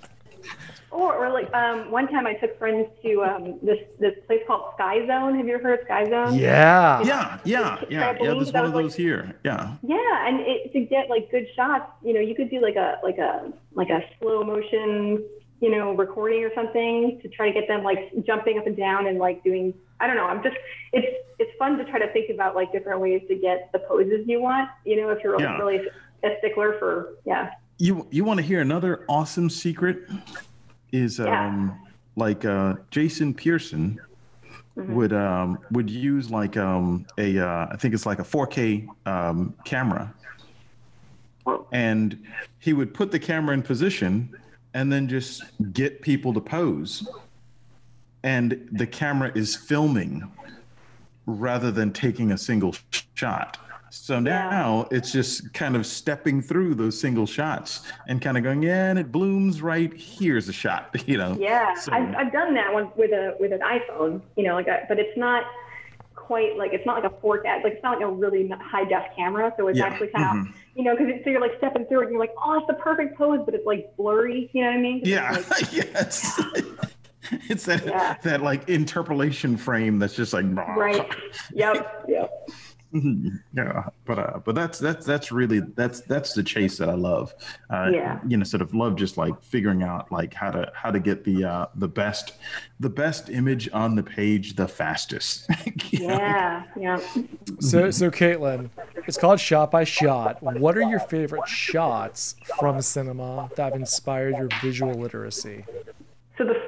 [0.98, 4.74] Or, or like um, one time I took friends to um, this this place called
[4.74, 5.38] Sky Zone.
[5.38, 6.34] Have you ever heard of Sky Zone?
[6.34, 7.04] Yeah.
[7.04, 8.34] Yeah, yeah, yeah, yeah.
[8.34, 9.36] There's one of those like, here.
[9.46, 9.76] Yeah.
[9.84, 13.00] Yeah, and it, to get like good shots, you know, you could do like a
[13.04, 15.24] like a like a slow motion,
[15.60, 19.06] you know, recording or something to try to get them like jumping up and down
[19.06, 19.76] and like doing.
[20.00, 20.26] I don't know.
[20.26, 20.58] I'm just
[20.94, 24.28] it's it's fun to try to think about like different ways to get the poses
[24.28, 24.72] you want.
[24.84, 25.60] You know, if you're yeah.
[25.60, 25.88] really
[26.24, 27.52] a stickler for yeah.
[27.78, 30.10] You you want to hear another awesome secret?
[30.92, 31.92] Is um, yeah.
[32.16, 34.00] like uh, Jason Pearson
[34.78, 34.94] mm-hmm.
[34.94, 39.54] would um, would use like um, a uh, I think it's like a 4K um,
[39.66, 40.14] camera,
[41.72, 42.24] and
[42.60, 44.36] he would put the camera in position
[44.74, 47.08] and then just get people to pose,
[48.24, 50.30] and the camera is filming
[51.26, 52.76] rather than taking a single
[53.14, 53.58] shot.
[53.90, 54.98] So now yeah.
[54.98, 59.00] it's just kind of stepping through those single shots and kind of going, yeah, and
[59.00, 61.38] it blooms right here's a shot, you know.
[61.40, 64.68] Yeah, so, I've, I've done that one with a with an iPhone, you know, like,
[64.68, 65.46] a, but it's not
[66.16, 69.04] quite like it's not like a 4K, like it's not like a really high def
[69.16, 69.86] camera, so it's yeah.
[69.86, 70.60] actually kind of, mm-hmm.
[70.76, 72.68] you know, because it's so you're like stepping through it, and you're like, oh, it's
[72.68, 75.02] the perfect pose, but it's like blurry, you know what I mean?
[75.04, 76.42] Yeah, like, yes.
[77.50, 78.16] it's that yeah.
[78.24, 81.10] that like interpolation frame that's just like right.
[81.54, 82.06] Yep.
[82.08, 82.50] Yep.
[83.54, 87.34] yeah, but uh, but that's that's that's really that's that's the chase that I love.
[87.70, 90.92] Uh, yeah, you know, sort of love just like figuring out like how to how
[90.92, 92.34] to get the uh, the best
[92.80, 95.50] the best image on the page the fastest.
[95.92, 97.00] yeah, yeah.
[97.60, 98.70] So so Caitlin,
[99.06, 100.42] it's called Shot by Shot.
[100.42, 105.66] What are your favorite shots from cinema that have inspired your visual literacy?
[106.38, 106.62] So the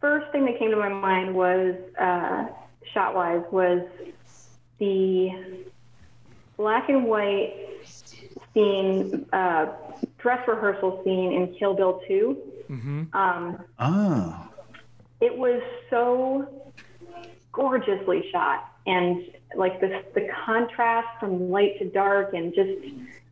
[0.00, 2.46] first thing that came to my mind was uh,
[2.92, 3.82] shot wise was
[4.78, 5.64] the
[6.56, 7.54] black and white
[8.54, 9.66] scene, uh,
[10.18, 12.36] dress rehearsal scene in Kill Bill 2.
[12.70, 13.16] Mm-hmm.
[13.16, 14.50] Um, ah.
[15.20, 16.72] It was so
[17.52, 18.72] gorgeously shot.
[18.86, 19.24] And
[19.56, 22.70] like the, the contrast from light to dark and just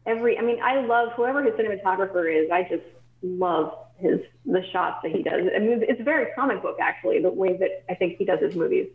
[0.06, 2.50] every, I mean, I love whoever his cinematographer is.
[2.50, 2.84] I just
[3.22, 5.48] love his, the shots that he does.
[5.54, 8.54] I mean, it's very comic book actually, the way that I think he does his
[8.54, 8.88] movies.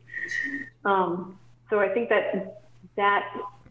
[0.84, 1.38] Um,
[1.70, 2.62] so I think that
[2.96, 3.26] that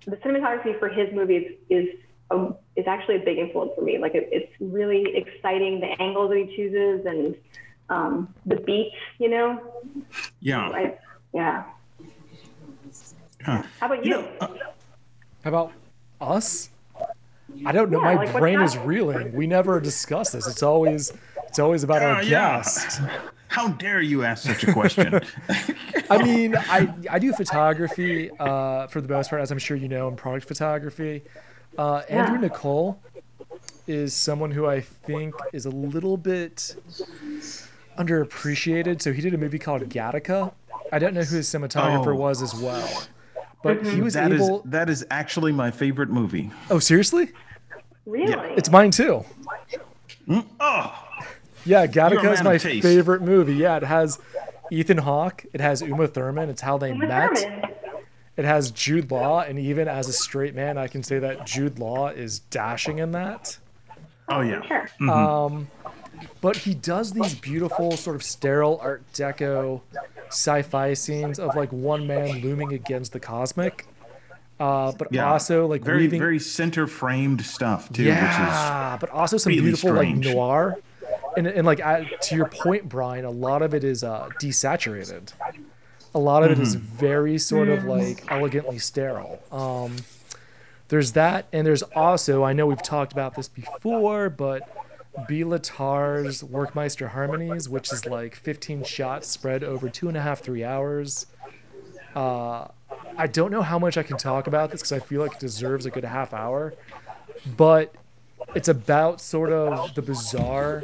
[0.06, 1.88] the cinematography for his movies is
[2.30, 3.98] a, is actually a big influence for me.
[3.98, 7.34] Like it, it's really exciting the angles that he chooses and
[7.88, 9.60] um, the beats, you know.
[10.40, 10.68] Yeah.
[10.68, 10.98] I,
[11.34, 11.64] yeah.
[13.44, 13.62] Huh.
[13.80, 14.16] How about you?
[14.16, 14.48] you know, uh,
[15.44, 15.72] how about
[16.20, 16.70] us?
[17.64, 17.98] I don't know.
[17.98, 19.32] Yeah, My like brain is reeling.
[19.32, 20.46] We never discuss this.
[20.46, 21.12] It's always
[21.46, 22.58] it's always about uh, our yeah.
[22.58, 23.00] guest.
[23.48, 25.20] How dare you ask such a question?
[26.10, 29.88] I mean, I I do photography uh, for the most part, as I'm sure you
[29.88, 31.22] know, in product photography.
[31.76, 32.48] Uh, Andrew yeah.
[32.48, 32.96] Niccol
[33.86, 36.76] is someone who I think is a little bit
[37.98, 39.00] underappreciated.
[39.02, 40.52] So he did a movie called Gattaca.
[40.92, 42.16] I don't know who his cinematographer oh.
[42.16, 43.02] was as well,
[43.62, 44.60] but he was that able.
[44.60, 46.50] Is, that is actually my favorite movie.
[46.70, 47.30] Oh, seriously?
[48.06, 48.30] Really?
[48.30, 48.54] Yeah.
[48.56, 49.24] It's mine too.
[50.28, 50.46] Mm?
[50.60, 51.07] Oh.
[51.68, 53.54] Yeah, Gattaca is my favorite movie.
[53.54, 54.18] Yeah, it has
[54.70, 55.44] Ethan Hawke.
[55.52, 56.48] It has Uma Thurman.
[56.48, 57.36] It's how they Uma met.
[57.36, 57.70] Thurman.
[58.38, 61.78] It has Jude Law, and even as a straight man, I can say that Jude
[61.78, 63.58] Law is dashing in that.
[64.28, 64.60] Oh yeah.
[64.60, 65.10] Mm-hmm.
[65.10, 65.68] Um,
[66.40, 69.82] but he does these beautiful sort of sterile Art Deco
[70.28, 73.86] sci-fi scenes of like one man looming against the cosmic.
[74.60, 75.30] Uh, but yeah.
[75.30, 76.20] also like very weaving...
[76.20, 78.04] very center framed stuff too.
[78.04, 80.26] Yeah, but also some really beautiful strange.
[80.26, 80.78] like noir
[81.38, 81.80] and, and like
[82.22, 85.32] to your point, Brian, a lot of it is uh, desaturated.
[86.14, 86.60] A lot of mm-hmm.
[86.60, 86.96] it is mm-hmm.
[86.96, 89.40] very sort of like elegantly sterile.
[89.52, 89.96] Um,
[90.88, 94.68] there's that, and there's also I know we've talked about this before, but
[95.28, 100.40] Béla Tarr's Werckmeister Harmonies, which is like 15 shots spread over two and a half,
[100.40, 101.26] three hours.
[102.14, 102.68] Uh,
[103.16, 105.40] I don't know how much I can talk about this because I feel like it
[105.40, 106.74] deserves a good half hour,
[107.56, 107.94] but
[108.58, 110.82] it's about sort of the bizarre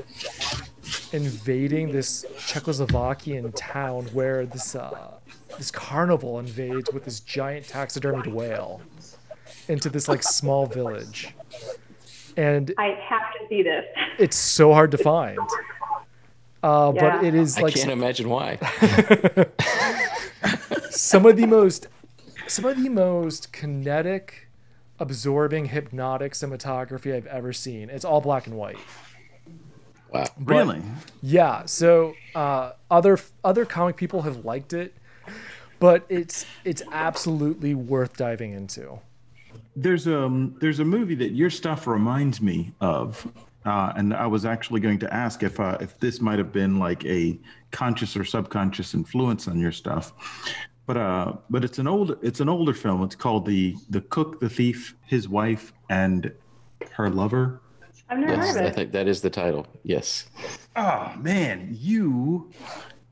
[1.12, 5.14] invading this Czechoslovakian town where this uh,
[5.58, 8.80] this carnival invades with this giant taxidermied whale
[9.66, 11.34] into this like small village.
[12.36, 13.84] And I have to see this.
[14.20, 15.40] It's so hard to find.
[16.62, 17.00] Uh, yeah.
[17.00, 18.56] But it is like I can't imagine why.
[20.90, 21.88] some of the most
[22.46, 24.43] some of the most kinetic,
[24.98, 27.90] absorbing, hypnotic cinematography I've ever seen.
[27.90, 28.78] It's all black and white.
[30.10, 30.26] Wow.
[30.38, 30.82] But- really?
[31.22, 31.64] Yeah.
[31.66, 34.94] So uh, other other comic people have liked it,
[35.80, 39.00] but it's it's absolutely worth diving into.
[39.76, 43.26] There's a there's a movie that your stuff reminds me of,
[43.66, 46.78] uh, and I was actually going to ask if uh, if this might have been
[46.78, 47.36] like a
[47.72, 50.12] conscious or subconscious influence on your stuff,
[50.86, 53.02] but uh but it's an old it's an older film.
[53.02, 56.32] It's called the the Cook, the Thief, His Wife, and
[56.92, 57.60] Her Lover.
[58.10, 58.74] I've never Yes, heard of it.
[58.74, 59.66] think that is the title.
[59.82, 60.26] Yes.
[60.76, 62.50] Oh man, you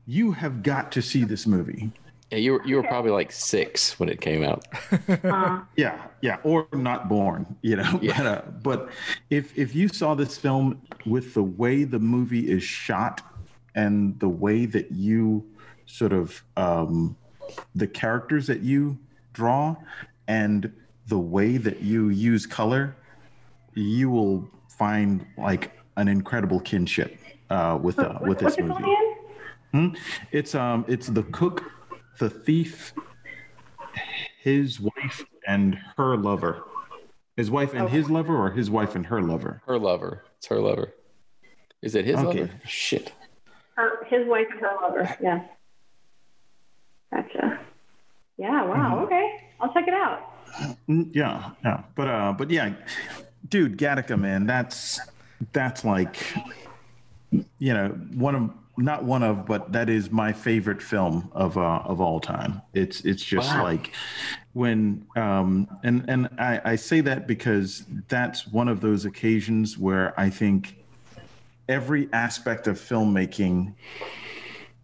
[0.05, 1.91] you have got to see this movie.
[2.31, 4.65] Yeah, you were you were probably like six when it came out.
[5.23, 7.99] Uh, Yeah, yeah, or not born, you know.
[8.01, 8.17] Yeah.
[8.17, 8.89] But, uh, but
[9.29, 13.21] if if you saw this film with the way the movie is shot
[13.75, 15.43] and the way that you
[15.85, 17.15] sort of um,
[17.75, 18.97] the characters that you
[19.33, 19.75] draw
[20.27, 20.71] and
[21.07, 22.95] the way that you use color,
[23.73, 27.17] you will find like an incredible kinship
[27.49, 28.93] uh, with uh, with what's this it called movie.
[29.73, 29.97] again?
[30.31, 31.63] It's um it's the cook,
[32.19, 32.93] the thief,
[34.39, 36.63] his wife and her lover.
[37.35, 39.61] His wife and his lover or his wife and her lover?
[39.65, 40.23] Her lover.
[40.37, 40.93] It's her lover.
[41.81, 42.41] Is it his Okay.
[42.41, 42.51] lover?
[42.65, 43.11] Shit.
[43.75, 45.17] Her, his wife and her lover.
[45.21, 45.43] Yeah.
[47.13, 47.59] Gotcha.
[48.37, 48.65] Yeah.
[48.65, 48.95] Wow.
[48.95, 49.03] Mm-hmm.
[49.05, 49.49] Okay.
[49.59, 50.29] I'll check it out.
[50.87, 51.83] Yeah, yeah.
[51.95, 52.73] But uh but yeah,
[53.49, 54.99] dude, Gattaca man, that's
[55.51, 56.17] that's like
[57.59, 61.81] you know, one of not one of, but that is my favorite film of uh
[61.85, 62.61] of all time.
[62.73, 63.63] It's it's just Wow.
[63.63, 63.91] like
[64.53, 70.19] when um and and I, I say that because that's one of those occasions where
[70.19, 70.77] I think
[71.69, 73.73] every aspect of filmmaking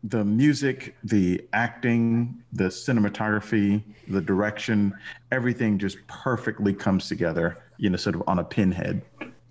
[0.03, 4.93] the music, the acting, the cinematography, the direction,
[5.31, 9.01] everything just perfectly comes together, you know, sort of on a pinhead.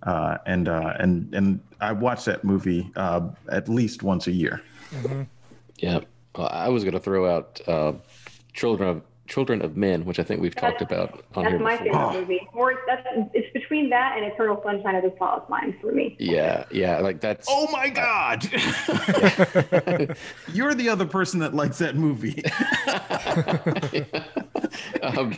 [0.05, 4.62] Uh, and uh, and and I watch that movie uh, at least once a year.
[5.76, 6.01] Yeah.
[6.36, 7.92] Well, I was gonna throw out uh,
[8.53, 11.76] Children of Children of Men, which I think we've talked about on That's here my
[11.76, 12.12] before.
[12.12, 12.48] favorite movie.
[12.54, 16.16] Or that's it's between that and Eternal Sunshine of the Spotless Mind for me.
[16.18, 18.44] Yeah, yeah, like that's Oh my God!
[20.52, 22.42] You're the other person that likes that movie.
[25.02, 25.36] um,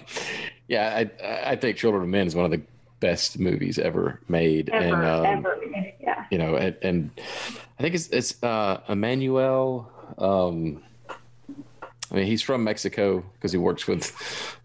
[0.68, 2.62] yeah, I I think Children of Men is one of the
[3.00, 5.58] best movies ever made, Ever, and um, ever.
[6.00, 6.24] Yeah.
[6.30, 7.10] you know, and, and
[7.78, 9.90] I think it's it's uh, Emmanuel.
[10.18, 10.82] Um,
[12.10, 14.12] I mean, he's from Mexico because he works with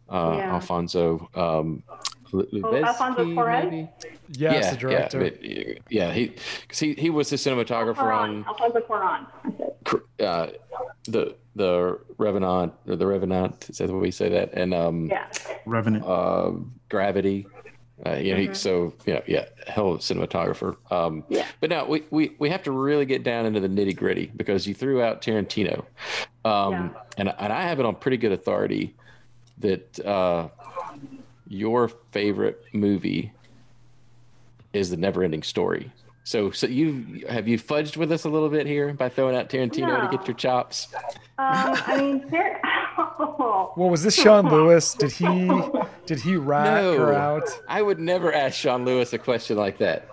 [0.10, 0.54] uh, Yeah.
[0.56, 1.30] Alfonso.
[1.36, 1.84] Um,
[2.32, 3.64] Lu- Oh, Alfonso Lubezki, Cuarón?
[3.72, 3.90] maybe?
[4.32, 5.24] Yes, the director.
[5.24, 8.30] Yeah, but, yeah, he because he he was the cinematographer Cuarón.
[8.30, 9.28] on Alfonso Cuarón.
[10.18, 10.52] That's uh,
[11.06, 13.70] the the Revenant or the Revenant.
[13.70, 14.54] Is that the way you say that?
[14.54, 15.28] And um, Yeah.
[15.66, 16.04] Revenant.
[16.04, 16.52] uh,
[16.90, 17.48] Gravity.
[18.06, 20.76] Uh, you know, he, so you know, yeah, hell of a cinematographer.
[20.92, 21.46] Um, Yeah.
[21.62, 24.68] But now we, we we have to really get down into the nitty gritty because
[24.68, 25.86] you threw out Tarantino,
[26.44, 26.90] um, Yeah.
[27.18, 28.94] and and I have it on pretty good authority
[29.60, 30.50] that uh,
[31.48, 33.32] your favorite movie
[34.74, 35.90] is the Never-Ending Story.
[36.26, 39.48] So so you have you fudged with us a little bit here by throwing out
[39.48, 40.88] Tarantino to get your chops.
[40.94, 41.02] Um,
[41.38, 42.30] I mean.
[43.78, 44.94] Well, was this Sean Lewis?
[44.94, 45.50] Did he
[46.06, 46.98] did he rat No.
[46.98, 47.44] her out?
[47.68, 50.08] I would never ask Sean Lewis a question like that.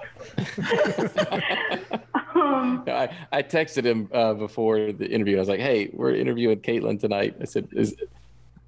[2.34, 5.36] Um, I, I texted him uh, before the interview.
[5.36, 7.94] I was like, "Hey, we're interviewing Caitlin tonight." I said, Is,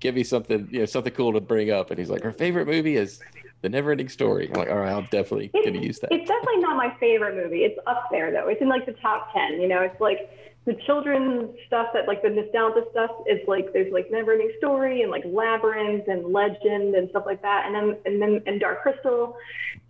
[0.00, 2.66] "Give me something, you know, something cool to bring up." And he's like, "Her favorite
[2.66, 3.20] movie is
[3.62, 6.60] The Never-Ending Story." I'm like, "All right, I'm definitely it's, gonna use that." it's definitely
[6.60, 7.64] not my favorite movie.
[7.64, 8.48] It's up there though.
[8.48, 9.60] It's in like the top ten.
[9.60, 10.30] You know, it's like
[10.66, 15.10] the children's stuff that like the nostalgia stuff is like there's like Neverending Story and
[15.10, 19.36] like Labyrinth and Legend and stuff like that, and then and then and Dark Crystal,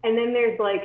[0.02, 0.82] and then there's like,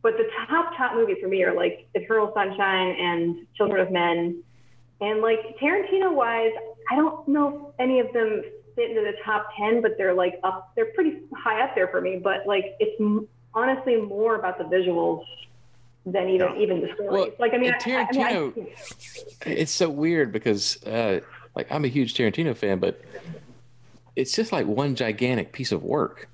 [0.00, 4.42] but the top top movies for me are like Eternal Sunshine and Children of Men,
[5.00, 6.52] and like Tarantino wise,
[6.90, 8.42] I don't know if any of them
[8.76, 12.00] fit into the top 10 but they're like up they're pretty high up there for
[12.00, 12.20] me.
[12.22, 13.00] But like it's
[13.54, 15.24] honestly more about the visuals
[16.06, 16.58] than even Yeah.
[16.60, 18.66] even the story Well, like i mean, and I, I mean
[19.46, 21.20] I- It's so weird because, uh,
[21.56, 23.00] like, I'm a huge Tarantino fan, but
[24.16, 26.28] it's just like one gigantic piece of work.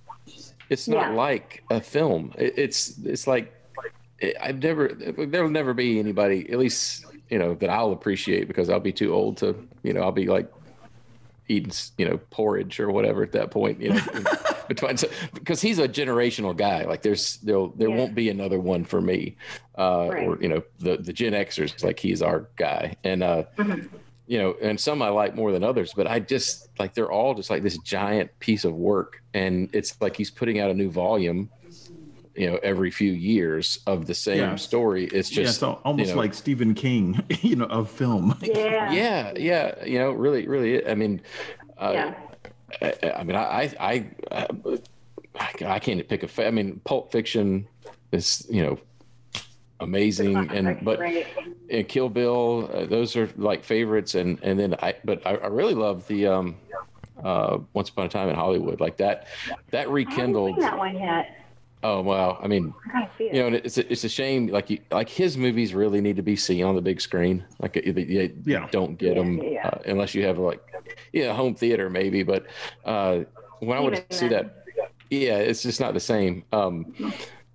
[0.69, 1.15] It's not Yeah.
[1.15, 2.33] like a film.
[2.39, 3.53] It, it's it's like
[4.41, 8.81] I've never there'll never be anybody at least you know that I'll appreciate because I'll
[8.81, 10.51] be too old to you know I'll be like
[11.49, 14.01] eating you know porridge or whatever at that point you know
[14.71, 17.97] between so, because he's a generational guy like there's there there Yeah.
[17.97, 19.37] won't be another one for me
[19.77, 20.27] uh Right.
[20.29, 23.89] or you know the the Gen Xers like he's our guy and uh Mhm.
[24.29, 27.35] you know, and some I like more than others, but I just like they're all
[27.35, 30.89] just like this giant piece of work, and it's like he's putting out a new
[30.89, 31.51] volume,
[32.37, 34.55] you know, every few years of the same yeah.
[34.55, 35.07] story.
[35.07, 38.39] It's just yeah, so almost you know, like Stephen King, you know, of film.
[38.41, 39.85] Yeah, yeah, yeah.
[39.85, 40.87] You know, really, really.
[40.87, 41.23] I mean,
[41.77, 42.15] uh, yeah.
[42.83, 44.49] I, I, mean, I, I, I,
[45.65, 46.29] I can't pick a.
[46.29, 47.67] Fa- I mean, Pulp Fiction
[48.13, 48.79] is, you know,
[49.81, 51.01] amazing and but
[51.71, 55.47] and kill bill uh, those are like favorites and and then i but i, I
[55.47, 56.57] really love the um
[57.25, 59.27] uh once upon a time in hollywood like that
[59.71, 61.37] that rekindled that one yet
[61.83, 62.75] oh well i mean
[63.19, 66.23] you know it's a, it's a shame like you, like his movies really need to
[66.23, 68.69] be seen on the big screen like you, you, yeah.
[68.71, 69.67] don't get them yeah.
[69.67, 70.61] uh, unless you have like
[71.13, 72.47] yeah home theater maybe but
[72.85, 73.21] uh
[73.61, 74.65] when i would see that
[75.11, 76.95] yeah it's just not the same um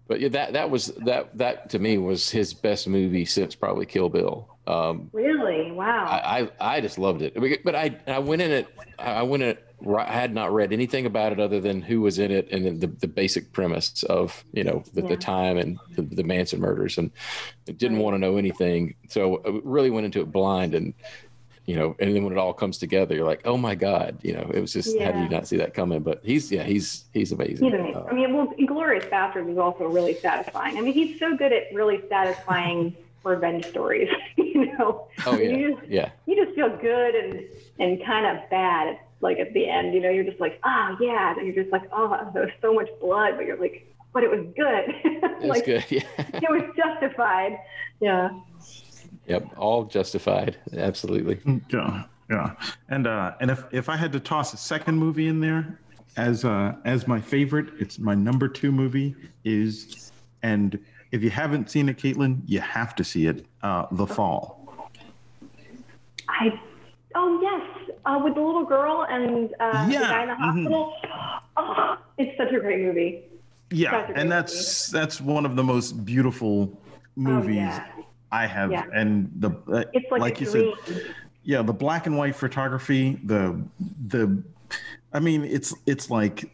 [0.07, 3.85] but yeah, that that was that that to me was his best movie since probably
[3.85, 4.47] Kill Bill.
[4.67, 5.71] Um, really?
[5.71, 6.05] Wow.
[6.05, 7.63] I, I, I just loved it.
[7.63, 8.67] But I I went in it.
[8.99, 9.61] I went in it.
[9.87, 12.87] I had not read anything about it other than who was in it and the,
[12.87, 15.09] the basic premise of you know the, yeah.
[15.09, 17.11] the time and the, the, Manson murders and
[17.65, 18.03] didn't right.
[18.03, 18.95] want to know anything.
[19.09, 20.93] So I really went into it blind and
[21.65, 24.33] you know, and then when it all comes together, you're like, oh my god, you
[24.33, 25.05] know, it was just yeah.
[25.05, 26.01] how do you not see that coming?
[26.01, 27.65] But he's yeah, he's he's amazing.
[27.65, 27.95] He's amazing.
[27.95, 30.77] Uh, I mean, well, Inglourious Basterds is also really satisfying.
[30.77, 34.09] I mean, he's so good at really satisfying revenge stories.
[34.37, 36.09] you know, oh yeah, you just, yeah.
[36.27, 37.43] You just feel good and
[37.79, 38.99] and kind of bad.
[39.21, 41.89] Like at the end, you know, you're just like, oh yeah, and you're just like,
[41.91, 45.21] oh, there was so much blood, but you're like, but it was good.
[45.45, 45.85] It was good.
[45.89, 46.01] Yeah.
[46.17, 47.59] it was justified.
[47.99, 48.29] Yeah.
[49.27, 50.57] Yep, all justified.
[50.77, 51.39] Absolutely.
[51.71, 52.51] Yeah, yeah.
[52.89, 55.79] And uh, and if if I had to toss a second movie in there
[56.17, 60.11] as uh, as my favorite, it's my number two movie is,
[60.43, 60.79] and
[61.11, 63.45] if you haven't seen it, Caitlin, you have to see it.
[63.63, 64.91] Uh, the Fall.
[66.29, 66.59] I.
[67.17, 69.99] Oh yes, uh, with the little girl and uh, yeah.
[69.99, 70.43] the guy in the mm-hmm.
[70.43, 70.93] hospital.
[71.03, 71.35] Mm-hmm.
[71.57, 73.23] Oh, it's such a great movie.
[73.71, 75.01] Yeah, and that's movie.
[75.01, 76.77] that's one of the most beautiful
[77.15, 77.87] movies oh, yeah.
[78.35, 78.85] I have, yeah.
[78.93, 80.73] and the uh, it's like, like you dream.
[80.85, 83.61] said, yeah, the black and white photography, the
[84.07, 84.43] the,
[85.13, 86.51] I mean, it's it's like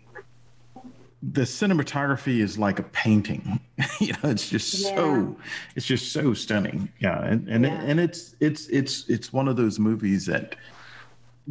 [1.24, 3.60] the cinematography is like a painting.
[4.00, 4.96] you know, it's just yeah.
[4.96, 5.36] so
[5.76, 6.92] it's just so stunning.
[7.00, 7.82] Yeah, and and yeah.
[7.82, 10.56] It, and it's it's it's it's one of those movies that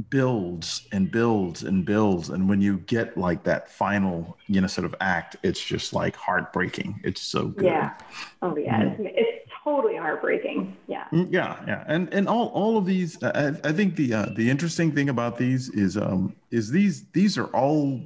[0.09, 4.85] builds and builds and builds and when you get like that final you know sort
[4.85, 7.95] of act it's just like heartbreaking it's so good yeah
[8.41, 9.07] oh yeah mm-hmm.
[9.07, 10.77] it's, it's totally heartbreaking.
[10.87, 11.05] Yeah.
[11.13, 14.49] Mm, yeah, yeah, and and all all of these, I, I think the uh, the
[14.49, 18.01] interesting thing about these is um is these these are all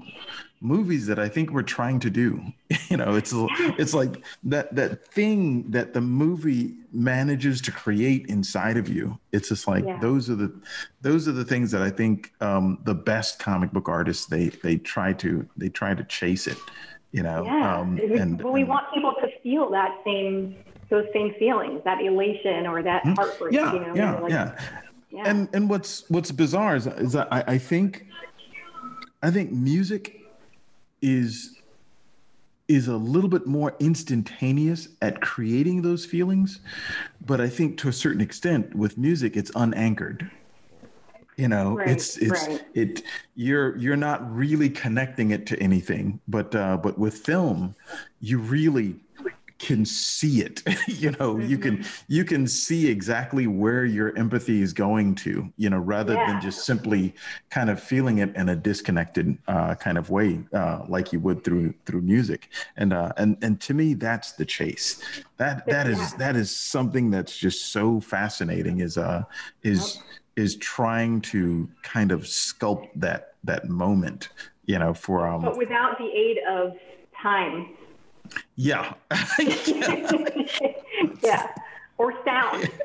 [0.61, 2.42] movies that I think we're trying to do.
[2.88, 3.32] you know, it's
[3.78, 9.18] it's like that that thing that the movie manages to create inside of you.
[9.32, 9.98] It's just like yeah.
[10.00, 10.52] those are the
[11.02, 14.78] those are the things that I think um, the best comic book artists they they
[14.78, 16.59] try to they try to chase it.
[17.12, 17.78] You know, yeah.
[17.78, 20.57] Um, and, well, we and, want people to feel that same
[20.89, 23.12] those same feelings, that elation or that hmm?
[23.12, 23.55] heartbreak.
[23.55, 24.61] Yeah, you know, yeah, like, yeah,
[25.11, 25.22] yeah.
[25.26, 28.07] And and what's what's bizarre is, is that I, I think
[29.22, 30.20] I think music
[31.03, 31.61] is
[32.66, 36.61] is a little bit more instantaneous at creating those feelings,
[37.26, 40.30] but I think to a certain extent with music it's unanchored
[41.37, 42.64] you know right, it's it's right.
[42.74, 43.03] it
[43.35, 47.74] you're you're not really connecting it to anything but uh but with film
[48.20, 48.97] you really
[49.64, 51.48] can see it you know mm-hmm.
[51.48, 52.04] you can mm-hmm.
[52.08, 56.26] you can see exactly where your empathy is going to you know rather yeah.
[56.26, 57.14] than just simply
[57.50, 61.42] kind of feeling it in a disconnected uh, kind of way uh, like you would
[61.42, 65.02] through through music and uh, and and to me that's the chase
[65.38, 69.22] that that is that is something that's just so fascinating is uh
[69.62, 70.02] is
[70.36, 74.28] is trying to kind of sculpt that that moment
[74.66, 76.74] you know for um but without the aid of
[77.22, 77.74] time
[78.56, 78.94] yeah.
[81.22, 81.48] yeah.
[81.98, 82.62] Or sound.
[82.62, 82.68] Yeah.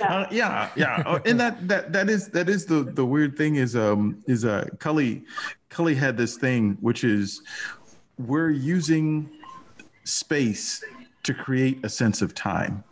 [0.00, 3.56] Uh, yeah, yeah, oh, and that that that is that is the the weird thing
[3.56, 5.24] is um is uh Cully
[5.68, 7.42] Cully had this thing which is
[8.16, 9.28] we're using
[10.04, 10.82] space
[11.24, 12.82] to create a sense of time.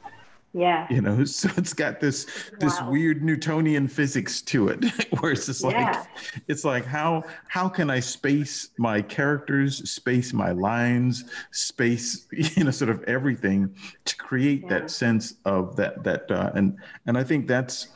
[0.59, 0.89] Yeah.
[0.91, 2.27] You know, so it's got this
[2.59, 2.91] this wow.
[2.91, 4.85] weird Newtonian physics to it,
[5.21, 6.05] where it's just like yeah.
[6.49, 12.73] it's like how how can I space my characters, space my lines, space you know
[12.73, 13.73] sort of everything
[14.05, 14.69] to create yeah.
[14.71, 17.89] that sense of that that uh, and and I think that's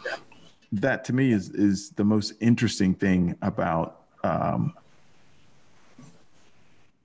[0.70, 4.72] that to me is is the most interesting thing about um,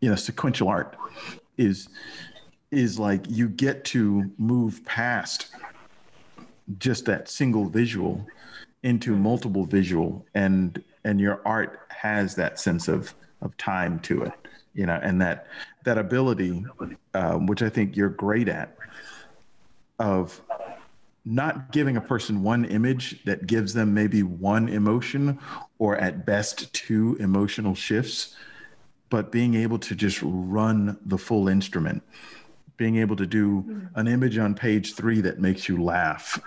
[0.02, 0.96] you know sequential art
[1.58, 1.90] is
[2.72, 5.48] is like you get to move past
[6.78, 8.26] just that single visual
[8.84, 14.34] into multiple visual and and your art has that sense of of time to it
[14.74, 15.48] you know and that
[15.86, 16.66] that ability
[17.14, 18.76] um, which i think you're great at
[20.00, 20.42] of
[21.26, 25.38] not giving a person one image that gives them maybe one emotion
[25.80, 28.36] or at best two emotional shifts
[29.10, 32.04] but being able to just run the full instrument
[32.78, 36.40] being able to do an image on page 3 that makes you laugh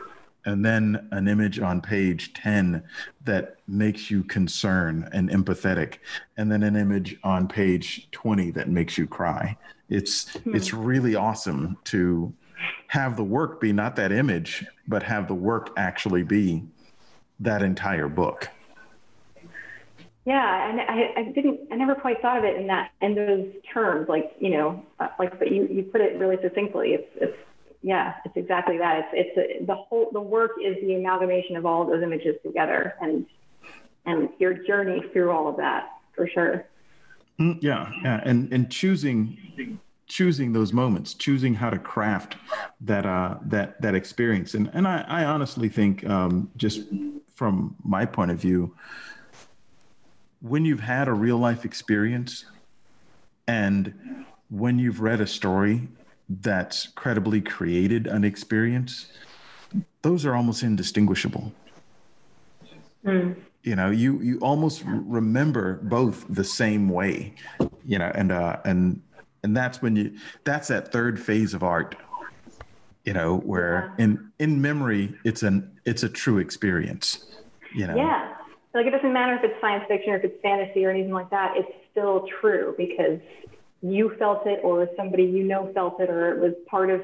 [0.44, 2.82] and then an image on page 10
[3.24, 5.98] that makes you concerned and empathetic
[6.36, 9.56] and then an image on page 20 that makes you cry.
[9.88, 10.54] It's hmm.
[10.54, 12.32] it's really awesome to
[12.86, 16.62] have the work be not that image but have the work actually be
[17.38, 18.48] that entire book
[20.24, 23.46] yeah, and I, I didn't, I never quite thought of it in that, in those
[23.72, 26.90] terms, like, you know, uh, like, but you, you put it really succinctly.
[26.90, 27.36] It's, it's
[27.82, 29.08] yeah, it's exactly that.
[29.12, 32.36] It's it's a, the whole the work is the amalgamation of all of those images
[32.44, 33.24] together, and
[34.04, 36.66] and your journey through all of that for sure.
[37.38, 42.36] Mm, yeah, yeah, and and choosing choosing those moments, choosing how to craft
[42.82, 46.82] that uh that that experience, and and I I honestly think um, just
[47.34, 48.74] from my point of view,
[50.40, 52.46] when you've had a real life experience,
[53.46, 55.88] and when you've read a story
[56.28, 59.06] that's credibly created an experience,
[60.02, 61.52] those are almost indistinguishable.
[63.04, 63.36] Mm.
[63.62, 67.34] You know, you you almost remember both the same way.
[67.84, 69.02] You know, and uh, and
[69.42, 71.96] and that's when you that's that third phase of art.
[73.04, 74.04] You know, where yeah.
[74.04, 77.26] in in memory, it's an it's a true experience.
[77.74, 77.96] You know.
[77.96, 78.29] Yeah.
[78.72, 81.30] Like it doesn't matter if it's science fiction or if it's fantasy or anything like
[81.30, 81.56] that.
[81.56, 83.20] It's still true because
[83.82, 87.02] you felt it or somebody you know felt it or it was part of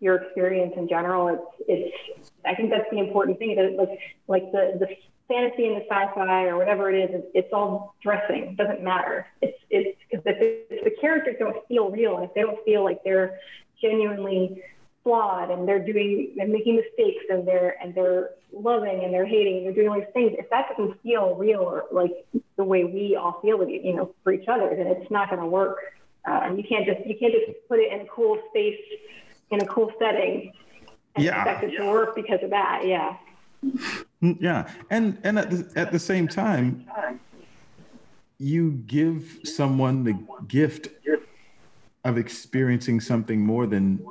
[0.00, 1.28] your experience in general.
[1.28, 4.88] It's it's I think that's the important thing that like like the the
[5.28, 8.44] fantasy and the sci-fi or whatever it is, it's, it's all dressing.
[8.44, 9.26] It doesn't matter.
[9.42, 12.82] It's it's because if, if the characters don't feel real and if they don't feel
[12.82, 13.38] like they're
[13.80, 14.62] genuinely
[15.08, 19.56] flawed and they're doing they're making mistakes and they're and they're loving and they're hating
[19.58, 22.84] and they're doing all these things if that doesn't feel real or like the way
[22.84, 25.78] we all feel it you know for each other then it's not going to work.
[26.28, 28.78] Uh, and you can't just you can't just put it in a cool space
[29.50, 30.52] in a cool setting
[31.14, 31.42] and yeah.
[31.42, 33.16] expect it to work because of that yeah.
[34.22, 34.70] Mm, yeah.
[34.90, 36.84] And and at the, at the same time
[38.36, 40.88] you give someone the gift
[42.04, 44.04] of experiencing something more than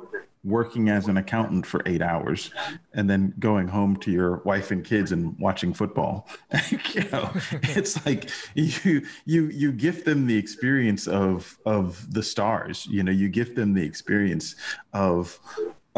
[0.44, 2.50] working as an accountant for eight hours
[2.94, 6.28] and then going home to your wife and kids and watching football.
[6.94, 12.86] You know it's like you you you gift them the experience of of the stars.
[12.90, 14.56] You know you gift them the experience
[14.92, 15.38] of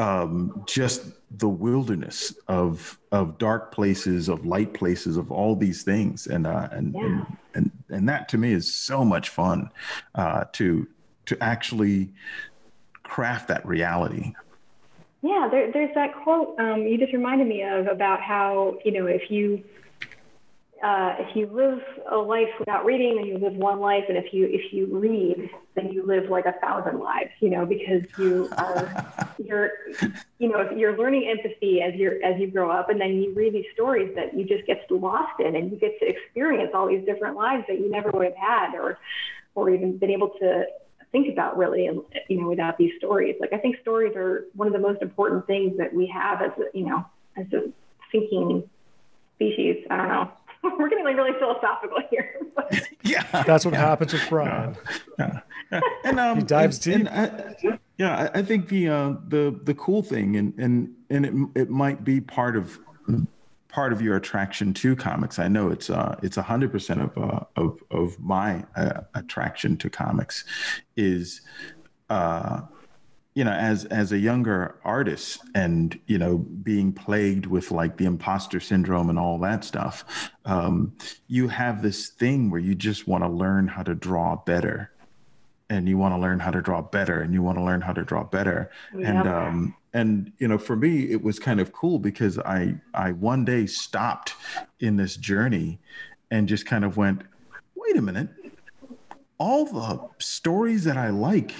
[0.01, 1.03] um, just
[1.38, 6.26] the wilderness of of dark places of light places of all these things.
[6.26, 7.01] And uh, and, yeah.
[7.03, 9.70] and, and and that to me is so much fun
[10.14, 10.86] uh, to
[11.26, 12.12] to actually
[13.11, 14.32] craft that reality.
[15.20, 19.06] Yeah, there, there's that quote um, you just reminded me of about how you know
[19.06, 19.62] if you
[20.82, 24.32] uh, if you live a life without reading, then you live one life, and if
[24.32, 27.30] you if you read, then you live like a thousand lives.
[27.40, 29.70] You know, because you are you're
[30.38, 33.34] you know if you're learning empathy as you're as you grow up, and then you
[33.34, 36.88] read these stories that you just get lost in, and you get to experience all
[36.88, 38.98] these different lives that you never would have had, or
[39.54, 40.64] or even been able to
[41.12, 41.88] think about really,
[42.28, 43.36] you know, without these stories.
[43.40, 46.52] Like I think stories are one of the most important things that we have as
[46.58, 47.04] a, you know,
[47.36, 47.70] as a
[48.12, 48.68] thinking
[49.36, 49.84] species.
[49.90, 50.30] I don't know.
[50.78, 52.36] We're getting like really philosophical here.
[53.02, 53.80] yeah, that's what yeah.
[53.80, 54.76] happens with Brian.
[55.18, 55.40] Yeah,
[55.72, 55.80] yeah.
[56.04, 57.12] and um, he dives and, deep.
[57.12, 61.61] And I, yeah, I think the uh, the the cool thing, and and and it
[61.62, 62.78] it might be part of
[63.71, 65.39] part of your attraction to comics.
[65.39, 69.77] I know it's uh, it's a hundred percent of uh, of of my uh, attraction
[69.79, 70.45] to comics
[70.97, 71.41] is,
[72.09, 72.62] uh,
[73.35, 78.05] you know, as as a younger artist and you know being plagued with like the
[78.05, 80.93] imposter syndrome and all that stuff, um,
[81.29, 84.91] you have this thing where you just want to learn how to draw better
[85.71, 87.93] and you want to learn how to draw better and you want to learn how
[87.93, 88.71] to draw better.
[88.93, 93.12] And um and you know for me it was kind of cool because i i
[93.12, 94.35] one day stopped
[94.81, 95.81] in this journey
[96.31, 97.23] and just kind of went
[97.75, 98.29] wait a minute.
[99.39, 101.55] All the stories that i like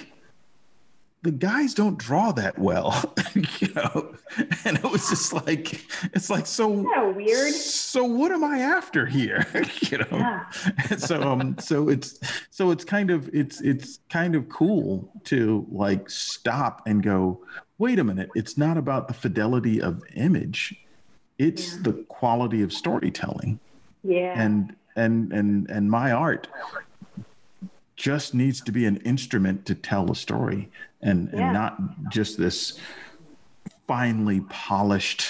[1.23, 3.13] the guys don't draw that well,
[3.59, 4.15] you know.
[4.65, 7.53] And it was just like it's like so yeah, weird.
[7.53, 9.45] So what am I after here?
[9.81, 10.07] you know.
[10.11, 10.45] Yeah.
[10.97, 12.19] so um so it's
[12.49, 17.43] so it's kind of it's it's kind of cool to like stop and go,
[17.77, 20.75] wait a minute, it's not about the fidelity of image.
[21.37, 21.81] it's Yeah.
[21.83, 23.59] the quality of storytelling
[24.03, 24.33] Yeah.
[24.41, 26.47] and and and and my art
[28.01, 30.69] just needs to be an instrument to tell a story
[31.03, 31.41] and Yeah.
[31.41, 31.77] and not
[32.09, 32.79] just this
[33.87, 35.23] finely polished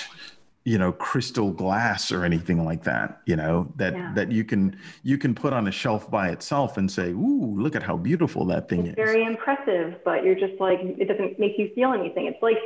[0.64, 4.14] you know crystal glass or anything like that you know that Yeah.
[4.16, 7.76] that you can you can put on a shelf by itself and say ooh look
[7.76, 11.40] at how beautiful that thing it's is very impressive, but you're just like it doesn't
[11.40, 12.26] make you feel anything.
[12.28, 12.60] It's like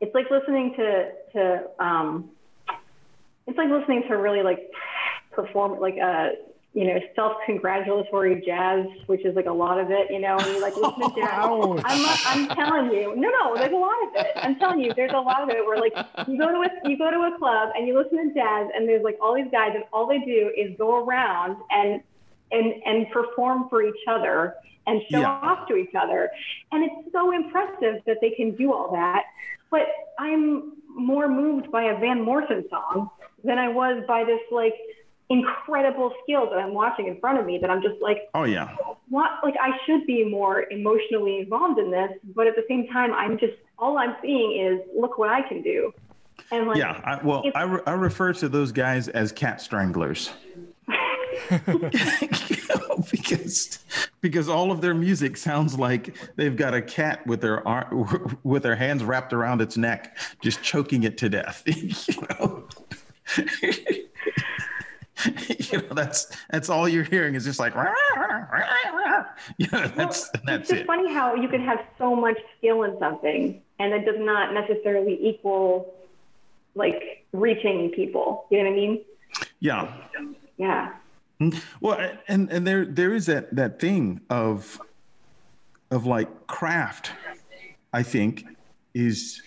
[0.00, 2.30] it's like listening to to um,
[3.46, 4.60] it's like listening to really like
[5.32, 6.32] perform like a
[6.72, 10.10] you know self congratulatory jazz, which is like a lot of it.
[10.10, 11.82] You know, and you like listen to jazz.
[11.84, 14.26] I'm I'm telling you, no, no, there's a lot of it.
[14.36, 15.94] I'm telling you, there's a lot of it where like
[16.28, 18.88] you go to a you go to a club and you listen to jazz, and
[18.88, 22.02] there's like all these guys, and all they do is go around and
[22.52, 24.54] and and perform for each other
[24.86, 25.40] and show Yeah.
[25.42, 26.30] off to each other,
[26.72, 29.24] and it's so impressive that they can do all that.
[29.70, 29.86] But
[30.18, 33.10] I'm more moved by a Van Morrison song
[33.44, 34.74] than I was by this like
[35.30, 37.58] incredible skills that I'm watching in front of me.
[37.58, 38.76] That I'm just like, oh yeah
[39.10, 43.12] what like I should be more emotionally involved in this, but at the same time,
[43.12, 45.92] I'm just all I'm seeing is look what I can do.
[46.50, 50.30] And like, yeah I, well I, re- I refer to those guys as cat stranglers
[53.10, 53.78] because
[54.20, 58.62] because all of their music sounds like they've got a cat with their arm with
[58.62, 61.62] their hands wrapped around its neck, just choking it to death.
[61.66, 61.92] you
[62.38, 62.64] know,
[65.48, 67.74] you know that's that's all you're hearing is just like
[69.58, 70.86] you know that's it's that's just it.
[70.86, 75.18] funny how you can have so much skill in something, and it does not necessarily
[75.20, 75.94] equal
[76.74, 78.46] like reaching people.
[78.50, 79.00] You know what I mean?
[79.60, 79.92] Yeah.
[80.56, 80.92] Yeah.
[81.38, 81.50] Hmm.
[81.80, 81.98] Well,
[82.28, 84.80] and and there there is that that thing of
[85.90, 87.12] of like craft,
[87.92, 88.44] I think,
[88.94, 89.42] is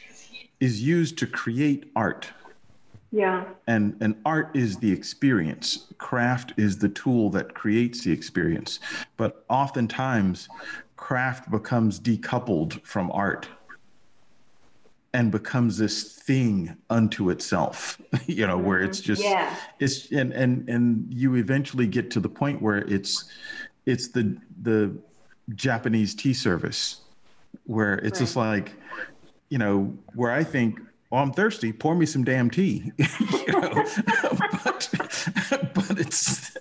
[0.60, 2.32] is used to create art.
[3.14, 3.46] Yeah.
[3.68, 5.94] And and art is the experience.
[6.00, 8.80] Craft is the tool that creates the experience.
[9.18, 10.50] But oftentimes
[10.96, 13.48] craft becomes decoupled from art
[15.14, 19.08] and becomes this thing unto itself you know where it's mm-hmm.
[19.08, 19.56] just Yeah.
[19.80, 23.26] it's and and and you eventually get to the point where it's
[23.86, 24.96] it's the the
[25.56, 27.02] japanese tea service
[27.66, 28.74] where it's just like
[29.50, 30.80] you know where i think
[31.14, 31.72] well i'm thirsty.
[31.72, 32.92] Pour me some damn tea.
[33.48, 33.86] You know?
[34.64, 36.58] But but it's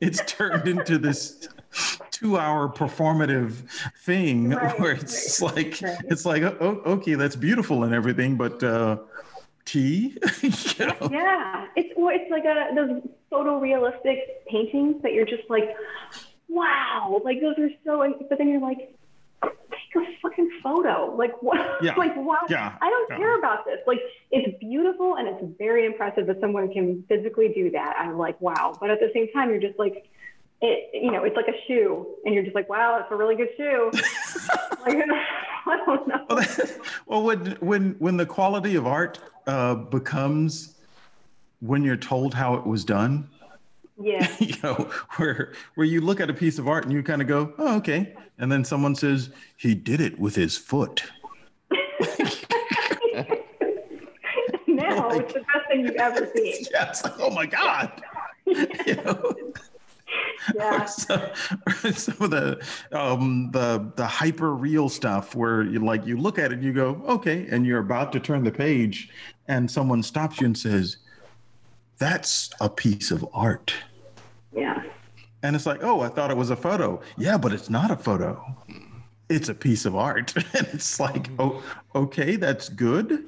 [0.00, 1.48] it's turned into this
[2.10, 3.68] two hour performative
[4.04, 5.98] thing Right, where it's like right.
[6.04, 8.98] it's like oh, oh, okay that's beautiful and everything but uh
[9.64, 10.16] tea?
[10.42, 11.08] You know?
[11.10, 11.66] Yeah.
[11.74, 13.02] It's or it's like a those
[13.32, 15.74] photorealistic paintings that you're just like,
[16.48, 18.14] wow, like those are so.
[18.28, 18.94] But then you're like,
[19.92, 21.14] take a fucking photo.
[21.16, 21.60] Like what?
[21.82, 21.94] Yeah.
[21.96, 22.50] like what?
[22.50, 22.76] Yeah.
[22.80, 23.16] I don't Yeah.
[23.18, 23.78] care about this.
[23.86, 27.96] Like it's beautiful and it's very impressive that someone can physically do that.
[27.98, 28.74] I'm like, wow.
[28.80, 30.08] But at the same time, you're just like.
[30.62, 33.36] It, you know, it's like a shoe, and you're just like, "Wow, it's a really
[33.36, 33.90] good shoe."
[34.86, 34.96] like,
[35.66, 36.24] I don't know.
[36.30, 40.76] well, that- well, when when when the quality of art uh, becomes
[41.60, 43.28] when you're told how it was done,
[43.98, 47.22] Yeah, you know, where where you look at a piece of art and you kind
[47.22, 51.02] of go, "Oh, okay," and then someone says he did it with his foot.
[54.66, 56.64] now it's the best thing you've ever seen.
[56.70, 58.02] Yeah, it's like, oh my god.
[58.44, 59.34] you know?
[60.54, 60.84] Yeah.
[60.84, 61.32] So-
[61.92, 66.52] some of the um the the hyper real stuff where you like you look at
[66.52, 69.08] it and you go okay and you're about to turn the page
[69.48, 70.98] and someone stops you and says
[71.98, 73.74] that's a piece of art
[74.52, 74.82] Yeah.
[75.42, 77.96] and it's like oh i thought it was a photo yeah but it's not a
[77.96, 78.42] photo
[79.28, 81.40] it's a piece of art and it's like mm-hmm.
[81.40, 81.62] oh
[81.94, 83.24] okay that's good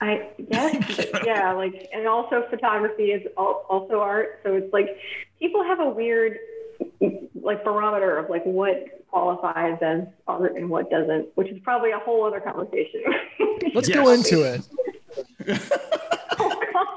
[0.00, 4.40] I guess, but yeah, like, and also photography is also art.
[4.44, 4.96] So it's like
[5.38, 6.38] people have a weird,
[7.34, 11.98] like, barometer of like what qualifies as art and what doesn't, which is probably a
[11.98, 13.02] whole other conversation.
[13.74, 14.68] Let's go into it.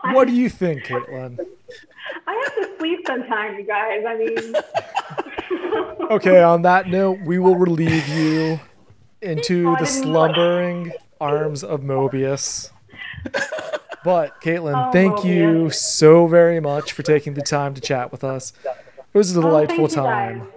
[0.04, 0.14] oh.
[0.14, 1.40] What do you think, Caitlin?
[2.28, 4.04] I have to sleep sometime, you guys.
[4.08, 4.56] I mean,
[6.12, 8.60] Okay, on that note, we will relieve you
[9.22, 10.92] into Oh, the slumbering
[11.22, 12.70] arms of Mobius.
[14.04, 18.24] But Caitlin, Oh, thank you so very much for taking the time to chat with
[18.24, 18.52] us.
[19.14, 20.48] It was a Oh, delightful you, time.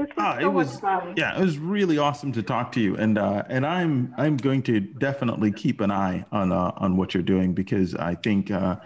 [0.00, 0.08] Guys.
[0.08, 1.14] This was Ah, so it was much fun.
[1.16, 4.62] yeah, it was really awesome to talk to you, and uh, and I'm I'm going
[4.64, 8.76] to definitely keep an eye on uh, on what you're doing because I think uh,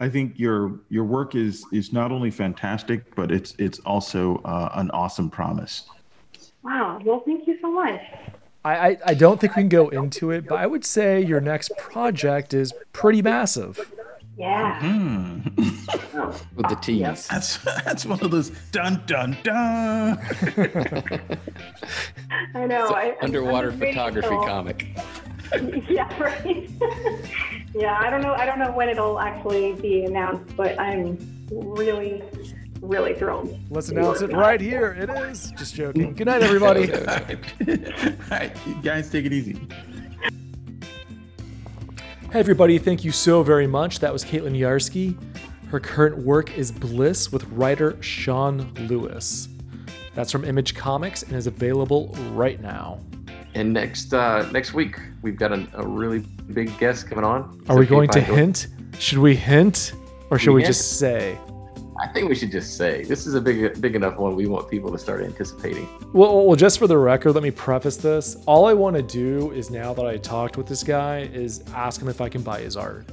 [0.00, 4.70] I think your your work is is not only fantastic, but it's it's also uh,
[4.74, 5.84] an awesome promise.
[6.62, 7.00] Wow.
[7.04, 8.00] Well, thank you so much.
[8.64, 11.40] I, I, I don't think we can go into it, but I would say your
[11.40, 13.92] next project is pretty massive.
[14.36, 14.80] Yeah.
[14.80, 15.56] Mm.
[16.56, 17.00] With the T's.
[17.00, 17.18] Yep.
[17.30, 20.18] That's that's one of those dun dun dun.
[22.54, 22.88] I know.
[22.88, 24.88] I, underwater photography comic.
[25.88, 26.70] yeah, right.
[27.74, 28.32] yeah, I don't know.
[28.32, 31.18] I don't know when it'll actually be announced, but I'm
[31.50, 32.22] really,
[32.80, 33.58] really thrilled.
[33.68, 34.96] Let's announce it right here.
[34.98, 35.52] It is.
[35.58, 36.14] Just joking.
[36.14, 36.90] Good night, everybody.
[36.90, 37.00] All
[38.30, 39.60] right, guys, take it easy.
[42.32, 43.98] Hey, everybody, thank you so very much.
[43.98, 45.22] That was Caitlin Yarsky.
[45.68, 49.50] Her current work is Bliss with writer Sean Lewis.
[50.14, 53.00] That's from Image Comics and is available right now.
[53.52, 56.20] And next uh, next week, we've got a, a really
[56.54, 57.62] big guest coming on.
[57.68, 58.68] Are we going to hint?
[58.98, 59.92] Should we hint?
[60.30, 61.38] Or should we, we just say?
[62.02, 64.34] I think we should just say this is a big big enough one.
[64.34, 65.88] We want people to start anticipating.
[66.12, 68.36] Well, well, just for the record, let me preface this.
[68.44, 72.02] All I want to do is now that I talked with this guy is ask
[72.02, 73.06] him if I can buy his art.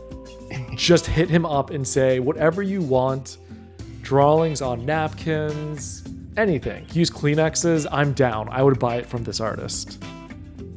[0.76, 3.38] just hit him up and say whatever you want,
[4.02, 6.04] drawings on napkins,
[6.36, 6.86] anything.
[6.92, 7.86] Use Kleenexes.
[7.90, 8.50] I'm down.
[8.50, 10.04] I would buy it from this artist.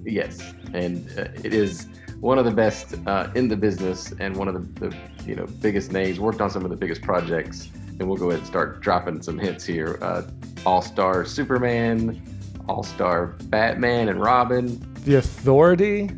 [0.05, 0.39] Yes,
[0.73, 1.87] and uh, it is
[2.23, 4.97] one of the best uh, in the business and one of the, the,
[5.27, 6.21] you know biggest names.
[6.21, 7.69] Worked on some of the biggest projects,
[7.99, 9.99] and we'll go ahead and start dropping some hits here.
[10.01, 10.23] Uh,
[10.65, 12.23] All Star Superman,
[12.69, 16.09] All Star Batman and Robin, The Authority,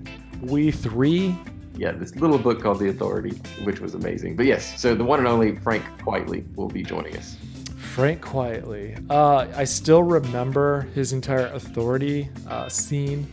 [0.41, 1.35] We Three.
[1.75, 4.35] Yeah, this little book called The Authority, which was amazing.
[4.35, 7.35] But yes, so the one and only Frank Quitely will be joining us.
[7.77, 9.03] Frank Quitely.
[9.09, 13.25] Uh, I still remember his entire Authority uh, scene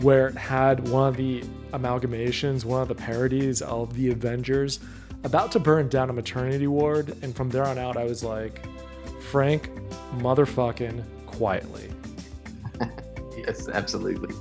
[0.00, 1.42] where it had one of the
[1.72, 4.80] amalgamations, one of the parodies of the Avengers
[5.24, 7.16] about to burn down a maternity ward.
[7.22, 8.60] And from there on out, I was like,
[9.20, 9.70] Frank,
[10.16, 11.90] motherfucking Quitely.
[13.36, 14.34] yes, absolutely.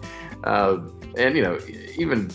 [0.44, 0.80] Uh,
[1.18, 1.58] and, you know,
[1.98, 2.30] even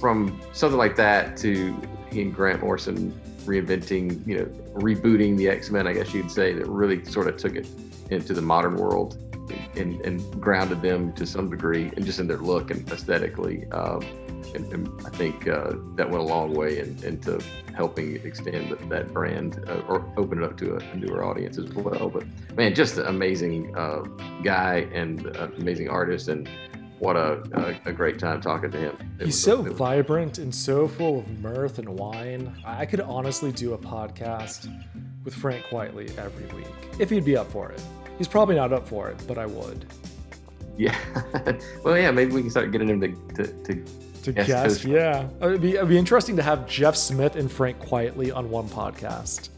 [0.00, 1.76] from something like that to
[2.10, 4.44] he and Grant Morrison reinventing, you know,
[4.74, 7.66] rebooting the X Men, I guess you'd say, that really sort of took it
[8.10, 9.31] into the modern world
[9.76, 13.66] and, and grounded them to some degree and just in their look and aesthetically.
[13.72, 14.02] Um,
[14.54, 17.40] and, and, I think uh, that went a long way in, into
[17.74, 21.72] helping extend that brand uh, or open it up to a, a, newer audience as
[21.72, 22.10] well.
[22.10, 22.24] But
[22.56, 24.02] man, just an amazing uh,
[24.42, 26.48] guy and amazing artist, and
[26.98, 28.96] what a, a, a, great time talking to him.
[29.18, 32.54] It He's so vibrant and so full of mirth and wine.
[32.64, 34.68] I could honestly do a podcast
[35.24, 36.68] with Frank Quitely every week
[36.98, 37.82] if he'd be up for it.
[38.18, 39.86] He's probably not up for it, but I would.
[40.76, 40.96] Yeah.
[41.84, 42.10] well, yeah.
[42.10, 43.84] Maybe we can start getting him to to, to,
[44.22, 44.48] to guest.
[44.48, 48.50] guest yeah, it'd be, it'd be interesting to have Jeff Smith and Frank Quitely on
[48.50, 49.50] one podcast.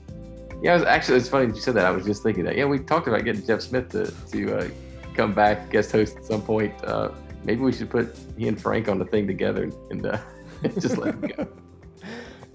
[0.63, 1.85] Yeah, it was actually it's funny you said that.
[1.85, 2.57] I was just thinking that.
[2.57, 4.69] Yeah, we talked about getting Jeff Smith to to uh,
[5.15, 6.73] come back guest host at some point.
[6.85, 7.11] Uh,
[7.45, 10.19] maybe we should put he and Frank on the thing together and uh,
[10.81, 11.49] just let him go.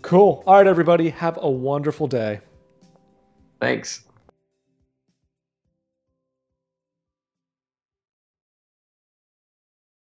[0.02, 0.44] Cool.
[0.48, 1.10] All right, everybody.
[1.10, 2.40] Have a wonderful day.
[3.60, 4.06] Thanks.